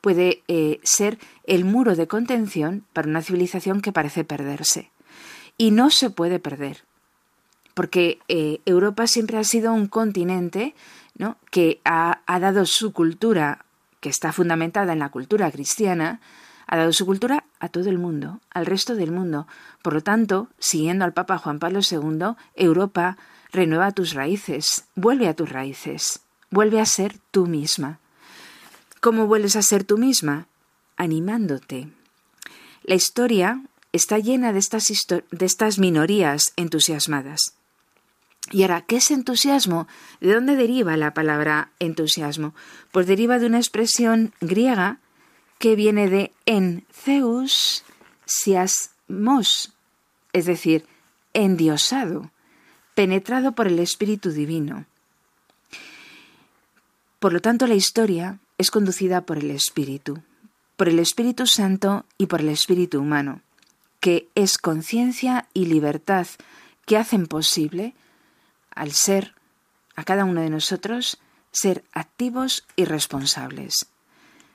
puede 0.00 0.42
eh, 0.48 0.80
ser 0.84 1.18
el 1.44 1.66
muro 1.66 1.96
de 1.96 2.06
contención 2.06 2.86
para 2.94 3.08
una 3.08 3.20
civilización 3.20 3.82
que 3.82 3.92
parece 3.92 4.24
perderse. 4.24 4.90
Y 5.58 5.70
no 5.70 5.90
se 5.90 6.08
puede 6.08 6.38
perder, 6.38 6.84
porque 7.74 8.18
eh, 8.28 8.62
Europa 8.64 9.06
siempre 9.08 9.36
ha 9.36 9.44
sido 9.44 9.74
un 9.74 9.86
continente 9.86 10.74
¿no? 11.18 11.36
que 11.50 11.82
ha, 11.84 12.22
ha 12.24 12.40
dado 12.40 12.64
su 12.64 12.94
cultura, 12.94 13.66
que 14.00 14.08
está 14.08 14.32
fundamentada 14.32 14.94
en 14.94 15.00
la 15.00 15.10
cultura 15.10 15.50
cristiana, 15.50 16.22
ha 16.66 16.78
dado 16.78 16.94
su 16.94 17.04
cultura 17.04 17.44
a 17.60 17.68
todo 17.68 17.88
el 17.88 17.98
mundo, 17.98 18.40
al 18.50 18.66
resto 18.66 18.94
del 18.94 19.12
mundo. 19.12 19.46
Por 19.82 19.94
lo 19.94 20.02
tanto, 20.02 20.48
siguiendo 20.58 21.04
al 21.04 21.12
Papa 21.12 21.38
Juan 21.38 21.58
Pablo 21.58 21.80
II, 21.88 22.36
Europa 22.54 23.16
renueva 23.52 23.92
tus 23.92 24.12
raíces, 24.12 24.84
vuelve 24.94 25.28
a 25.28 25.34
tus 25.34 25.48
raíces. 25.48 26.20
Vuelve 26.50 26.80
a 26.80 26.86
ser 26.86 27.16
tú 27.30 27.46
misma. 27.46 27.98
¿Cómo 29.00 29.26
vuelves 29.26 29.56
a 29.56 29.62
ser 29.62 29.84
tú 29.84 29.98
misma? 29.98 30.46
Animándote. 30.96 31.88
La 32.84 32.94
historia 32.94 33.62
está 33.92 34.18
llena 34.18 34.52
de 34.52 34.60
estas, 34.60 35.78
minorías 35.78 36.52
entusiasmadas. 36.56 37.54
Y 38.52 38.62
ahora, 38.62 38.82
¿qué 38.82 38.96
es 38.96 39.10
entusiasmo? 39.10 39.88
¿De 40.20 40.32
dónde 40.32 40.54
deriva 40.54 40.96
la 40.96 41.14
palabra 41.14 41.72
entusiasmo? 41.80 42.54
Pues 42.92 43.08
deriva 43.08 43.40
de 43.40 43.46
una 43.46 43.58
expresión 43.58 44.32
griega 44.40 45.00
que 45.58 45.76
viene 45.76 46.08
de 46.08 46.32
en 46.44 46.86
Zeus 46.92 47.84
siasmos, 48.24 49.72
es 50.32 50.46
decir, 50.46 50.86
endiosado, 51.32 52.30
penetrado 52.94 53.52
por 53.52 53.66
el 53.66 53.78
Espíritu 53.78 54.30
Divino. 54.30 54.86
Por 57.18 57.32
lo 57.32 57.40
tanto, 57.40 57.66
la 57.66 57.74
historia 57.74 58.38
es 58.58 58.70
conducida 58.70 59.22
por 59.22 59.38
el 59.38 59.50
Espíritu, 59.50 60.22
por 60.76 60.88
el 60.88 60.98
Espíritu 60.98 61.46
Santo 61.46 62.04
y 62.18 62.26
por 62.26 62.40
el 62.40 62.48
Espíritu 62.48 63.00
humano, 63.00 63.40
que 64.00 64.28
es 64.34 64.58
conciencia 64.58 65.48
y 65.54 65.66
libertad 65.66 66.26
que 66.84 66.96
hacen 66.96 67.26
posible 67.26 67.94
al 68.70 68.92
ser, 68.92 69.34
a 69.94 70.04
cada 70.04 70.24
uno 70.24 70.40
de 70.40 70.50
nosotros, 70.50 71.18
ser 71.50 71.84
activos 71.92 72.66
y 72.76 72.84
responsables. 72.84 73.86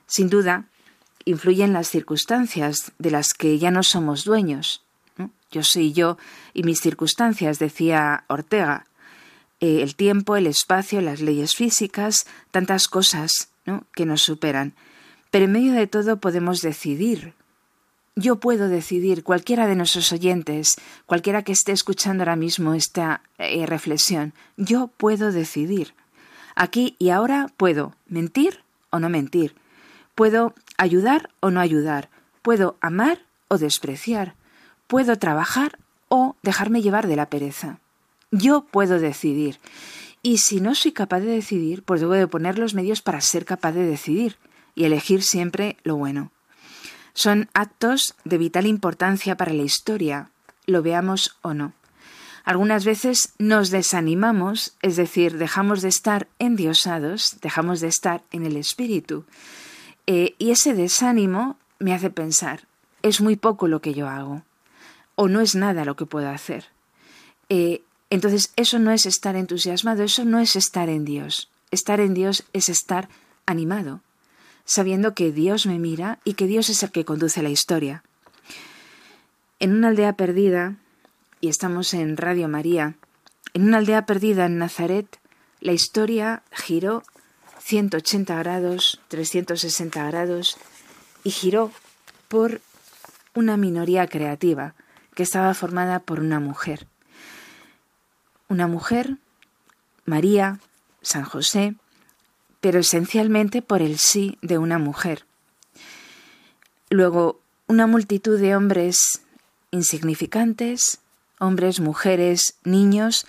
Sin 0.05 0.29
duda, 0.29 0.65
influyen 1.25 1.73
las 1.73 1.89
circunstancias 1.89 2.91
de 2.97 3.11
las 3.11 3.33
que 3.33 3.57
ya 3.59 3.71
no 3.71 3.83
somos 3.83 4.23
dueños. 4.23 4.83
Yo 5.51 5.63
soy 5.63 5.91
yo 5.91 6.17
y 6.53 6.63
mis 6.63 6.79
circunstancias, 6.79 7.59
decía 7.59 8.23
Ortega, 8.27 8.85
eh, 9.59 9.81
el 9.81 9.95
tiempo, 9.95 10.35
el 10.35 10.47
espacio, 10.47 11.01
las 11.01 11.21
leyes 11.21 11.55
físicas, 11.55 12.25
tantas 12.51 12.87
cosas 12.87 13.49
que 13.93 14.05
nos 14.05 14.21
superan. 14.21 14.73
Pero 15.29 15.45
en 15.45 15.51
medio 15.51 15.73
de 15.73 15.87
todo 15.87 16.19
podemos 16.19 16.61
decidir. 16.61 17.33
yo 18.17 18.35
puedo 18.41 18.67
decidir, 18.67 19.23
cualquiera 19.23 19.67
de 19.67 19.75
nuestros 19.75 20.11
oyentes, 20.11 20.75
cualquiera 21.05 21.43
que 21.43 21.53
esté 21.53 21.71
escuchando 21.71 22.23
ahora 22.23 22.35
mismo 22.35 22.73
esta 22.73 23.21
eh, 23.37 23.65
reflexión, 23.65 24.33
yo 24.57 24.87
puedo 24.87 25.31
decidir. 25.31 25.93
Aquí 26.55 26.97
y 26.99 27.09
ahora 27.09 27.47
puedo 27.55 27.95
mentir 28.07 28.63
o 28.89 28.99
no 28.99 29.09
mentir, 29.09 29.55
puedo 30.13 30.53
ayudar 30.81 31.29
o 31.41 31.51
no 31.51 31.59
ayudar, 31.59 32.09
puedo 32.41 32.75
amar 32.81 33.19
o 33.49 33.59
despreciar, 33.59 34.33
puedo 34.87 35.15
trabajar 35.17 35.77
o 36.07 36.35
dejarme 36.41 36.81
llevar 36.81 37.07
de 37.07 37.15
la 37.15 37.27
pereza. 37.27 37.79
Yo 38.31 38.65
puedo 38.65 38.99
decidir. 38.99 39.59
Y 40.23 40.39
si 40.39 40.59
no 40.59 40.73
soy 40.73 40.91
capaz 40.91 41.19
de 41.19 41.27
decidir, 41.27 41.83
pues 41.83 42.01
debo 42.01 42.13
de 42.13 42.27
poner 42.27 42.57
los 42.57 42.73
medios 42.73 43.03
para 43.03 43.21
ser 43.21 43.45
capaz 43.45 43.73
de 43.73 43.85
decidir 43.85 44.37
y 44.73 44.85
elegir 44.85 45.21
siempre 45.21 45.77
lo 45.83 45.97
bueno. 45.97 46.31
Son 47.13 47.47
actos 47.53 48.15
de 48.23 48.39
vital 48.39 48.65
importancia 48.65 49.37
para 49.37 49.53
la 49.53 49.61
historia, 49.61 50.31
lo 50.65 50.81
veamos 50.81 51.37
o 51.43 51.53
no. 51.53 51.73
Algunas 52.43 52.85
veces 52.85 53.33
nos 53.37 53.69
desanimamos, 53.69 54.73
es 54.81 54.95
decir, 54.95 55.37
dejamos 55.37 55.83
de 55.83 55.89
estar 55.89 56.27
endiosados, 56.39 57.37
dejamos 57.39 57.81
de 57.81 57.87
estar 57.87 58.23
en 58.31 58.47
el 58.47 58.57
espíritu. 58.57 59.25
Eh, 60.07 60.35
y 60.37 60.51
ese 60.51 60.73
desánimo 60.73 61.57
me 61.79 61.93
hace 61.93 62.09
pensar, 62.09 62.67
es 63.01 63.21
muy 63.21 63.35
poco 63.35 63.67
lo 63.67 63.81
que 63.81 63.93
yo 63.93 64.07
hago, 64.07 64.43
o 65.15 65.27
no 65.27 65.41
es 65.41 65.55
nada 65.55 65.85
lo 65.85 65.95
que 65.95 66.05
puedo 66.05 66.29
hacer. 66.29 66.65
Eh, 67.49 67.83
entonces, 68.09 68.51
eso 68.55 68.79
no 68.79 68.91
es 68.91 69.05
estar 69.05 69.35
entusiasmado, 69.35 70.03
eso 70.03 70.25
no 70.25 70.39
es 70.39 70.55
estar 70.55 70.89
en 70.89 71.05
Dios. 71.05 71.49
Estar 71.71 71.99
en 72.01 72.13
Dios 72.13 72.43
es 72.51 72.67
estar 72.67 73.07
animado, 73.45 74.01
sabiendo 74.65 75.13
que 75.15 75.31
Dios 75.31 75.65
me 75.65 75.79
mira 75.79 76.19
y 76.25 76.33
que 76.33 76.47
Dios 76.47 76.69
es 76.69 76.83
el 76.83 76.91
que 76.91 77.05
conduce 77.05 77.41
la 77.41 77.49
historia. 77.49 78.03
En 79.59 79.73
una 79.73 79.89
aldea 79.89 80.13
perdida, 80.13 80.75
y 81.39 81.47
estamos 81.47 81.93
en 81.93 82.17
Radio 82.17 82.47
María, 82.47 82.95
en 83.53 83.63
una 83.63 83.77
aldea 83.77 84.05
perdida 84.05 84.45
en 84.45 84.57
Nazaret, 84.57 85.19
la 85.61 85.71
historia 85.71 86.43
giró 86.51 87.03
180 87.61 88.35
grados, 88.37 88.99
360 89.07 90.05
grados, 90.07 90.57
y 91.23 91.31
giró 91.31 91.71
por 92.27 92.61
una 93.33 93.57
minoría 93.57 94.07
creativa 94.07 94.73
que 95.13 95.23
estaba 95.23 95.53
formada 95.53 95.99
por 95.99 96.19
una 96.19 96.39
mujer. 96.39 96.87
Una 98.49 98.67
mujer, 98.67 99.17
María, 100.05 100.59
San 101.01 101.23
José, 101.23 101.75
pero 102.59 102.79
esencialmente 102.79 103.61
por 103.61 103.81
el 103.81 103.97
sí 103.97 104.37
de 104.41 104.57
una 104.57 104.77
mujer. 104.77 105.25
Luego, 106.89 107.39
una 107.67 107.87
multitud 107.87 108.39
de 108.39 108.55
hombres 108.55 109.21
insignificantes, 109.71 110.99
hombres, 111.39 111.79
mujeres, 111.79 112.55
niños, 112.63 113.25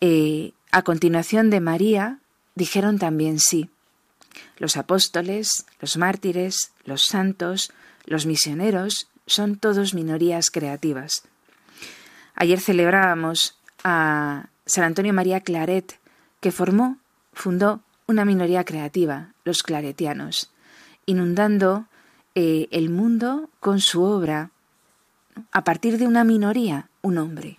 eh, 0.00 0.52
a 0.70 0.82
continuación 0.82 1.50
de 1.50 1.60
María, 1.60 2.21
dijeron 2.54 2.98
también 2.98 3.38
sí. 3.38 3.70
Los 4.56 4.76
apóstoles, 4.76 5.66
los 5.80 5.96
mártires, 5.96 6.72
los 6.84 7.04
santos, 7.04 7.72
los 8.04 8.26
misioneros, 8.26 9.08
son 9.26 9.56
todos 9.56 9.94
minorías 9.94 10.50
creativas. 10.50 11.22
Ayer 12.34 12.60
celebrábamos 12.60 13.58
a 13.84 14.48
San 14.66 14.84
Antonio 14.84 15.12
María 15.12 15.40
Claret, 15.40 15.98
que 16.40 16.52
formó, 16.52 16.98
fundó 17.32 17.82
una 18.06 18.24
minoría 18.24 18.64
creativa, 18.64 19.32
los 19.44 19.62
claretianos, 19.62 20.50
inundando 21.06 21.86
eh, 22.34 22.68
el 22.70 22.90
mundo 22.90 23.48
con 23.60 23.80
su 23.80 24.02
obra, 24.02 24.50
a 25.50 25.64
partir 25.64 25.98
de 25.98 26.06
una 26.06 26.24
minoría, 26.24 26.88
un 27.00 27.18
hombre, 27.18 27.58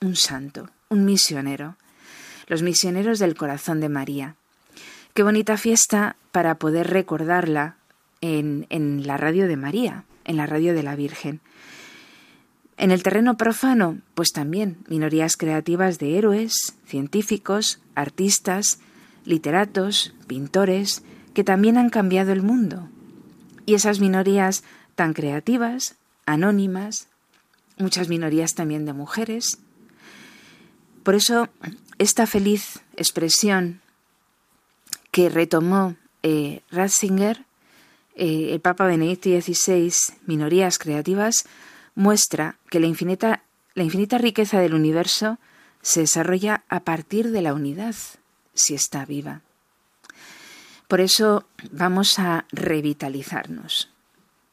un 0.00 0.14
santo, 0.14 0.70
un 0.88 1.04
misionero, 1.04 1.76
los 2.48 2.62
misioneros 2.62 3.20
del 3.20 3.36
corazón 3.36 3.80
de 3.80 3.88
María. 3.88 4.34
Qué 5.14 5.22
bonita 5.22 5.56
fiesta 5.56 6.16
para 6.32 6.56
poder 6.56 6.88
recordarla 6.88 7.76
en, 8.20 8.66
en 8.70 9.06
la 9.06 9.16
radio 9.16 9.46
de 9.46 9.56
María, 9.56 10.04
en 10.24 10.36
la 10.36 10.46
radio 10.46 10.74
de 10.74 10.82
la 10.82 10.96
Virgen. 10.96 11.40
En 12.76 12.90
el 12.90 13.02
terreno 13.02 13.36
profano, 13.36 13.98
pues 14.14 14.32
también 14.32 14.78
minorías 14.88 15.36
creativas 15.36 15.98
de 15.98 16.16
héroes, 16.16 16.76
científicos, 16.86 17.80
artistas, 17.94 18.78
literatos, 19.24 20.14
pintores, 20.26 21.02
que 21.34 21.44
también 21.44 21.76
han 21.76 21.90
cambiado 21.90 22.32
el 22.32 22.42
mundo. 22.42 22.88
Y 23.66 23.74
esas 23.74 24.00
minorías 24.00 24.64
tan 24.94 25.12
creativas, 25.12 25.96
anónimas, 26.24 27.08
muchas 27.78 28.08
minorías 28.08 28.54
también 28.54 28.86
de 28.86 28.92
mujeres. 28.92 29.58
Por 31.02 31.14
eso, 31.14 31.48
esta 31.98 32.26
feliz 32.26 32.80
expresión 32.96 33.80
que 35.10 35.28
retomó 35.28 35.96
eh, 36.22 36.60
Ratzinger, 36.70 37.44
eh, 38.14 38.50
el 38.52 38.60
Papa 38.60 38.86
Benedicto 38.86 39.28
XVI, 39.30 39.92
minorías 40.26 40.78
creativas, 40.78 41.46
muestra 41.94 42.56
que 42.70 42.80
la 42.80 42.86
infinita, 42.86 43.42
la 43.74 43.82
infinita 43.82 44.18
riqueza 44.18 44.60
del 44.60 44.74
universo 44.74 45.38
se 45.82 46.00
desarrolla 46.00 46.64
a 46.68 46.80
partir 46.80 47.30
de 47.30 47.42
la 47.42 47.54
unidad, 47.54 47.94
si 48.54 48.74
está 48.74 49.04
viva. 49.04 49.42
Por 50.88 51.00
eso 51.00 51.44
vamos 51.70 52.18
a 52.18 52.46
revitalizarnos, 52.50 53.90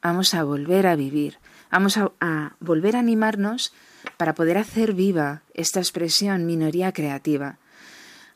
vamos 0.01 0.33
a 0.33 0.43
volver 0.43 0.85
a 0.85 0.95
vivir, 0.95 1.39
vamos 1.71 1.97
a, 1.97 2.55
volver 2.59 2.95
a 2.95 2.99
animarnos 2.99 3.73
para 4.17 4.35
poder 4.35 4.57
hacer 4.57 4.93
viva 4.93 5.41
esta 5.53 5.79
expresión 5.79 6.45
minoría 6.45 6.91
creativa. 6.91 7.57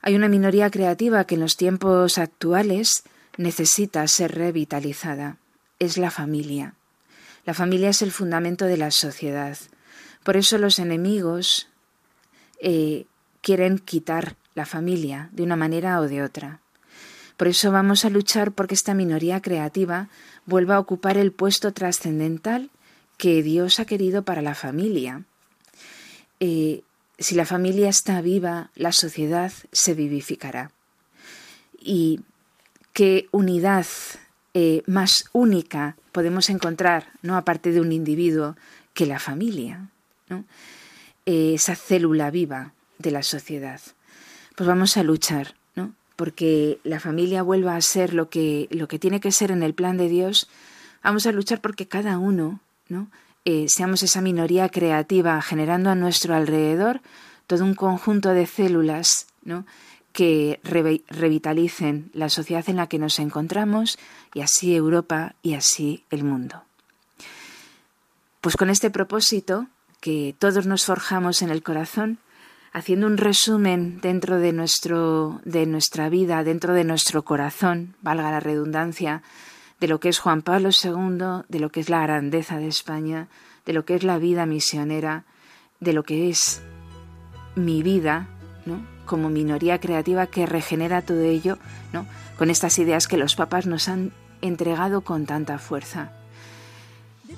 Hay 0.01 0.15
una 0.15 0.29
minoría 0.29 0.69
creativa 0.69 1.25
que 1.25 1.35
en 1.35 1.41
los 1.41 1.57
tiempos 1.57 2.17
actuales 2.17 3.03
necesita 3.37 4.07
ser 4.07 4.35
revitalizada. 4.35 5.37
Es 5.79 5.97
la 5.97 6.11
familia. 6.11 6.73
La 7.45 7.53
familia 7.53 7.89
es 7.89 8.01
el 8.01 8.11
fundamento 8.11 8.65
de 8.65 8.77
la 8.77 8.91
sociedad. 8.91 9.57
Por 10.23 10.37
eso 10.37 10.57
los 10.57 10.79
enemigos 10.79 11.67
eh, 12.61 13.05
quieren 13.41 13.79
quitar 13.79 14.35
la 14.55 14.65
familia, 14.65 15.29
de 15.31 15.43
una 15.43 15.55
manera 15.55 15.99
o 15.99 16.07
de 16.07 16.21
otra. 16.21 16.59
Por 17.37 17.47
eso 17.47 17.71
vamos 17.71 18.03
a 18.03 18.09
luchar 18.09 18.51
porque 18.51 18.75
esta 18.75 18.93
minoría 18.93 19.41
creativa 19.41 20.09
vuelva 20.45 20.75
a 20.75 20.79
ocupar 20.79 21.17
el 21.17 21.31
puesto 21.31 21.71
trascendental 21.71 22.69
que 23.17 23.41
Dios 23.43 23.79
ha 23.79 23.85
querido 23.85 24.23
para 24.23 24.41
la 24.41 24.55
familia. 24.55 25.23
Si 26.39 27.35
la 27.35 27.45
familia 27.45 27.89
está 27.89 28.21
viva, 28.21 28.71
la 28.75 28.91
sociedad 28.91 29.51
se 29.71 29.93
vivificará. 29.93 30.71
Y 31.77 32.21
qué 32.93 33.27
unidad 33.31 33.85
eh, 34.53 34.83
más 34.85 35.25
única 35.33 35.97
podemos 36.11 36.49
encontrar, 36.49 37.07
no 37.21 37.35
aparte 37.35 37.71
de 37.71 37.81
un 37.81 37.91
individuo, 37.91 38.55
que 38.93 39.05
la 39.05 39.19
familia, 39.19 39.89
eh, 41.25 41.53
esa 41.53 41.75
célula 41.75 42.31
viva 42.31 42.73
de 42.97 43.11
la 43.11 43.23
sociedad 43.23 43.81
pues 44.59 44.67
vamos 44.67 44.97
a 44.97 45.03
luchar, 45.03 45.55
¿no? 45.73 45.93
Porque 46.17 46.81
la 46.83 46.99
familia 46.99 47.43
vuelva 47.43 47.77
a 47.77 47.81
ser 47.81 48.13
lo 48.13 48.29
que, 48.29 48.67
lo 48.71 48.89
que 48.89 48.99
tiene 48.99 49.21
que 49.21 49.31
ser 49.31 49.51
en 49.51 49.63
el 49.63 49.73
plan 49.73 49.95
de 49.95 50.09
Dios. 50.09 50.49
Vamos 51.01 51.25
a 51.27 51.31
luchar 51.31 51.61
porque 51.61 51.87
cada 51.87 52.17
uno, 52.17 52.59
¿no? 52.89 53.09
Seamos 53.67 54.03
esa 54.03 54.21
minoría 54.21 54.69
creativa 54.69 55.41
generando 55.41 55.89
a 55.89 55.95
nuestro 55.95 56.35
alrededor 56.35 57.01
todo 57.47 57.63
un 57.63 57.73
conjunto 57.73 58.29
de 58.29 58.45
células, 58.45 59.25
que 60.13 60.59
revitalicen 60.63 62.11
la 62.13 62.29
sociedad 62.29 62.67
en 62.67 62.75
la 62.75 62.87
que 62.87 62.99
nos 62.99 63.19
encontramos 63.19 63.97
y 64.33 64.41
así 64.41 64.75
Europa 64.75 65.35
y 65.41 65.53
así 65.53 66.03
el 66.09 66.23
mundo. 66.23 66.63
Pues 68.41 68.55
con 68.55 68.69
este 68.69 68.89
propósito 68.89 69.67
que 70.01 70.35
todos 70.37 70.65
nos 70.65 70.85
forjamos 70.85 71.41
en 71.41 71.49
el 71.49 71.63
corazón, 71.63 72.19
haciendo 72.71 73.07
un 73.07 73.17
resumen 73.17 73.99
dentro 74.01 74.39
de, 74.39 74.53
nuestro, 74.53 75.41
de 75.43 75.65
nuestra 75.65 76.09
vida, 76.09 76.43
dentro 76.43 76.73
de 76.73 76.83
nuestro 76.83 77.23
corazón, 77.23 77.95
valga 78.01 78.31
la 78.31 78.39
redundancia, 78.39 79.23
de 79.79 79.87
lo 79.87 79.99
que 79.99 80.09
es 80.09 80.19
Juan 80.19 80.41
Pablo 80.41 80.69
II, 80.69 81.45
de 81.47 81.59
lo 81.59 81.71
que 81.71 81.79
es 81.79 81.89
la 81.89 82.01
grandeza 82.01 82.57
de 82.57 82.67
España, 82.67 83.27
de 83.65 83.73
lo 83.73 83.85
que 83.85 83.95
es 83.95 84.03
la 84.03 84.17
vida 84.17 84.45
misionera, 84.45 85.25
de 85.79 85.93
lo 85.93 86.03
que 86.03 86.29
es 86.29 86.61
mi 87.55 87.83
vida, 87.83 88.27
¿no? 88.65 88.85
como 89.05 89.29
minoría 89.29 89.79
creativa 89.79 90.27
que 90.27 90.45
regenera 90.45 91.01
todo 91.01 91.21
ello, 91.21 91.57
¿no? 91.93 92.05
con 92.37 92.49
estas 92.49 92.77
ideas 92.79 93.07
que 93.07 93.17
los 93.17 93.35
papas 93.35 93.65
nos 93.65 93.89
han 93.89 94.11
entregado 94.41 95.01
con 95.01 95.25
tanta 95.25 95.59
fuerza. 95.59 96.11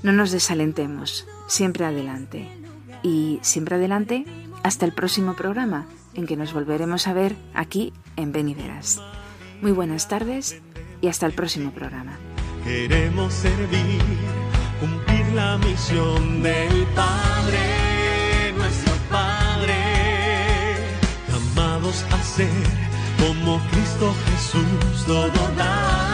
No 0.03 0.11
nos 0.11 0.31
desalentemos, 0.31 1.27
siempre 1.47 1.85
adelante. 1.85 2.49
Y 3.03 3.39
siempre 3.41 3.75
adelante 3.75 4.25
hasta 4.63 4.85
el 4.85 4.93
próximo 4.93 5.35
programa, 5.35 5.87
en 6.13 6.27
que 6.27 6.35
nos 6.35 6.53
volveremos 6.53 7.07
a 7.07 7.13
ver 7.13 7.35
aquí 7.53 7.93
en 8.15 8.31
Beniveras. 8.31 9.01
Muy 9.61 9.71
buenas 9.71 10.07
tardes 10.07 10.61
y 11.01 11.07
hasta 11.07 11.25
el 11.25 11.33
próximo 11.33 11.71
programa. 11.71 12.17
Queremos 12.63 13.33
servir, 13.33 14.01
cumplir 14.79 15.25
la 15.33 15.57
misión 15.57 16.43
del 16.43 16.85
Padre, 16.95 18.53
nuestro 18.55 18.93
Padre. 19.09 19.75
Llamados 21.27 22.05
a 22.11 22.23
ser 22.23 22.47
como 23.17 23.59
Cristo 23.71 24.13
Jesús, 24.27 25.05
todo 25.05 25.55
da. 25.57 26.10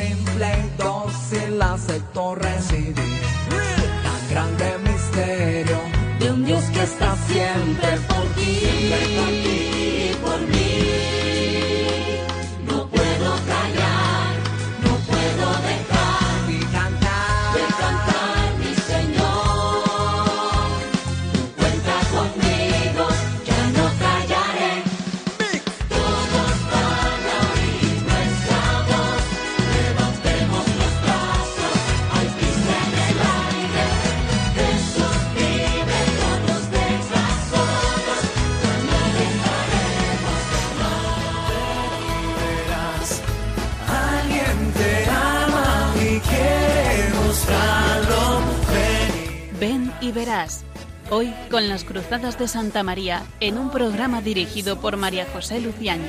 simple 0.00 0.46
y 0.46 0.82
dócil 0.82 1.62
acepto 1.62 2.34
recibir. 2.34 3.09
Hoy 51.12 51.34
con 51.50 51.68
las 51.68 51.82
Cruzadas 51.82 52.38
de 52.38 52.46
Santa 52.46 52.84
María, 52.84 53.24
en 53.40 53.58
un 53.58 53.72
programa 53.72 54.22
dirigido 54.22 54.80
por 54.80 54.96
María 54.96 55.26
José 55.32 55.60
Luciáñez. 55.60 56.08